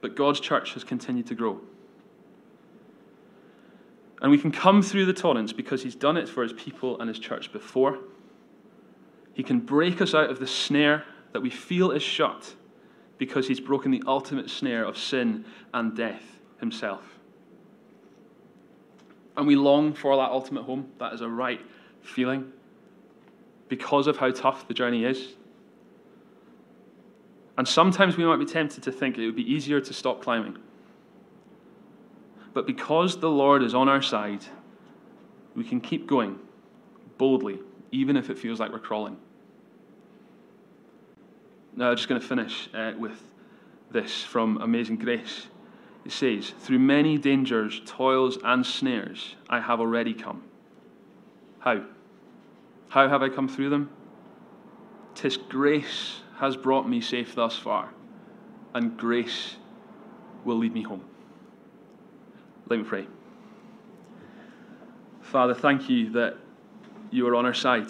But 0.00 0.16
God's 0.16 0.40
church 0.40 0.74
has 0.74 0.84
continued 0.84 1.26
to 1.28 1.34
grow. 1.34 1.60
And 4.20 4.30
we 4.30 4.38
can 4.38 4.50
come 4.50 4.82
through 4.82 5.06
the 5.06 5.12
torrents 5.12 5.52
because 5.52 5.82
He's 5.82 5.94
done 5.94 6.16
it 6.16 6.28
for 6.28 6.42
His 6.42 6.52
people 6.52 7.00
and 7.00 7.08
His 7.08 7.18
church 7.18 7.52
before. 7.52 7.98
He 9.32 9.42
can 9.42 9.60
break 9.60 10.00
us 10.00 10.14
out 10.14 10.30
of 10.30 10.40
the 10.40 10.46
snare 10.46 11.04
that 11.32 11.40
we 11.40 11.50
feel 11.50 11.90
is 11.92 12.02
shut 12.02 12.54
because 13.16 13.46
He's 13.46 13.60
broken 13.60 13.90
the 13.90 14.02
ultimate 14.06 14.50
snare 14.50 14.84
of 14.84 14.98
sin 14.98 15.44
and 15.72 15.96
death 15.96 16.40
Himself. 16.58 17.02
And 19.36 19.46
we 19.46 19.54
long 19.54 19.92
for 19.92 20.16
that 20.16 20.30
ultimate 20.30 20.64
home. 20.64 20.88
That 20.98 21.12
is 21.12 21.20
a 21.20 21.28
right 21.28 21.60
feeling 22.02 22.52
because 23.68 24.08
of 24.08 24.16
how 24.16 24.32
tough 24.32 24.66
the 24.66 24.74
journey 24.74 25.04
is. 25.04 25.34
And 27.58 27.66
sometimes 27.66 28.16
we 28.16 28.24
might 28.24 28.38
be 28.38 28.46
tempted 28.46 28.84
to 28.84 28.92
think 28.92 29.18
it 29.18 29.26
would 29.26 29.34
be 29.34 29.52
easier 29.52 29.80
to 29.80 29.92
stop 29.92 30.22
climbing. 30.22 30.56
But 32.54 32.68
because 32.68 33.18
the 33.18 33.28
Lord 33.28 33.64
is 33.64 33.74
on 33.74 33.88
our 33.88 34.00
side, 34.00 34.44
we 35.56 35.64
can 35.64 35.80
keep 35.80 36.06
going 36.06 36.38
boldly, 37.18 37.58
even 37.90 38.16
if 38.16 38.30
it 38.30 38.38
feels 38.38 38.60
like 38.60 38.70
we're 38.70 38.78
crawling. 38.78 39.16
Now, 41.74 41.90
I'm 41.90 41.96
just 41.96 42.08
going 42.08 42.20
to 42.20 42.26
finish 42.26 42.68
uh, 42.72 42.92
with 42.96 43.20
this 43.90 44.22
from 44.22 44.58
Amazing 44.62 44.98
Grace. 44.98 45.48
It 46.04 46.12
says, 46.12 46.54
Through 46.60 46.78
many 46.78 47.18
dangers, 47.18 47.82
toils, 47.84 48.38
and 48.44 48.64
snares, 48.64 49.34
I 49.50 49.60
have 49.60 49.80
already 49.80 50.14
come. 50.14 50.44
How? 51.58 51.82
How 52.88 53.08
have 53.08 53.22
I 53.22 53.28
come 53.28 53.48
through 53.48 53.70
them? 53.70 53.90
Tis 55.16 55.36
grace 55.36 56.20
has 56.38 56.56
brought 56.56 56.88
me 56.88 57.00
safe 57.00 57.34
thus 57.34 57.58
far, 57.58 57.90
and 58.74 58.96
grace 58.96 59.56
will 60.44 60.56
lead 60.56 60.72
me 60.72 60.82
home. 60.82 61.04
Let 62.68 62.78
me 62.78 62.84
pray. 62.84 63.06
Father, 65.20 65.54
thank 65.54 65.90
you 65.90 66.10
that 66.12 66.36
you 67.10 67.26
are 67.26 67.34
on 67.34 67.44
our 67.44 67.54
side. 67.54 67.88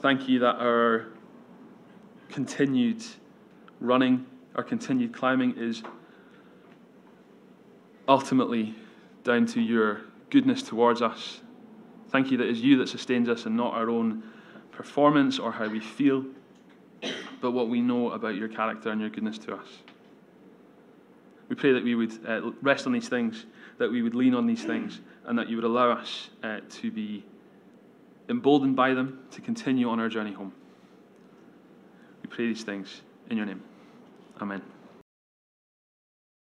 Thank 0.00 0.28
you 0.28 0.38
that 0.40 0.56
our 0.56 1.06
continued 2.30 3.04
running, 3.80 4.26
our 4.54 4.62
continued 4.62 5.12
climbing 5.12 5.54
is 5.56 5.82
ultimately 8.08 8.74
down 9.24 9.46
to 9.46 9.60
your 9.60 10.02
goodness 10.30 10.62
towards 10.62 11.02
us. 11.02 11.40
Thank 12.08 12.30
you 12.30 12.38
that 12.38 12.48
it's 12.48 12.60
you 12.60 12.76
that 12.78 12.88
sustains 12.88 13.28
us 13.28 13.46
and 13.46 13.56
not 13.56 13.74
our 13.74 13.90
own 13.90 14.22
performance 14.76 15.38
or 15.38 15.52
how 15.52 15.68
we 15.68 15.80
feel, 15.80 16.24
but 17.40 17.52
what 17.52 17.68
we 17.68 17.80
know 17.80 18.10
about 18.10 18.34
your 18.34 18.48
character 18.48 18.90
and 18.90 19.00
your 19.00 19.10
goodness 19.10 19.38
to 19.38 19.54
us. 19.54 19.68
We 21.48 21.56
pray 21.56 21.72
that 21.72 21.84
we 21.84 21.94
would 21.94 22.12
uh, 22.26 22.52
rest 22.62 22.86
on 22.86 22.92
these 22.92 23.08
things, 23.08 23.46
that 23.78 23.90
we 23.90 24.02
would 24.02 24.14
lean 24.14 24.34
on 24.34 24.46
these 24.46 24.64
things, 24.64 25.00
and 25.26 25.38
that 25.38 25.48
you 25.48 25.56
would 25.56 25.64
allow 25.64 25.90
us 25.90 26.30
uh, 26.42 26.60
to 26.68 26.90
be 26.90 27.24
emboldened 28.28 28.76
by 28.76 28.94
them 28.94 29.20
to 29.32 29.40
continue 29.40 29.88
on 29.88 30.00
our 30.00 30.08
journey 30.08 30.32
home. 30.32 30.52
We 32.22 32.28
pray 32.28 32.46
these 32.46 32.64
things 32.64 33.02
in 33.28 33.36
your 33.36 33.46
name. 33.46 33.62
Amen. 34.40 34.73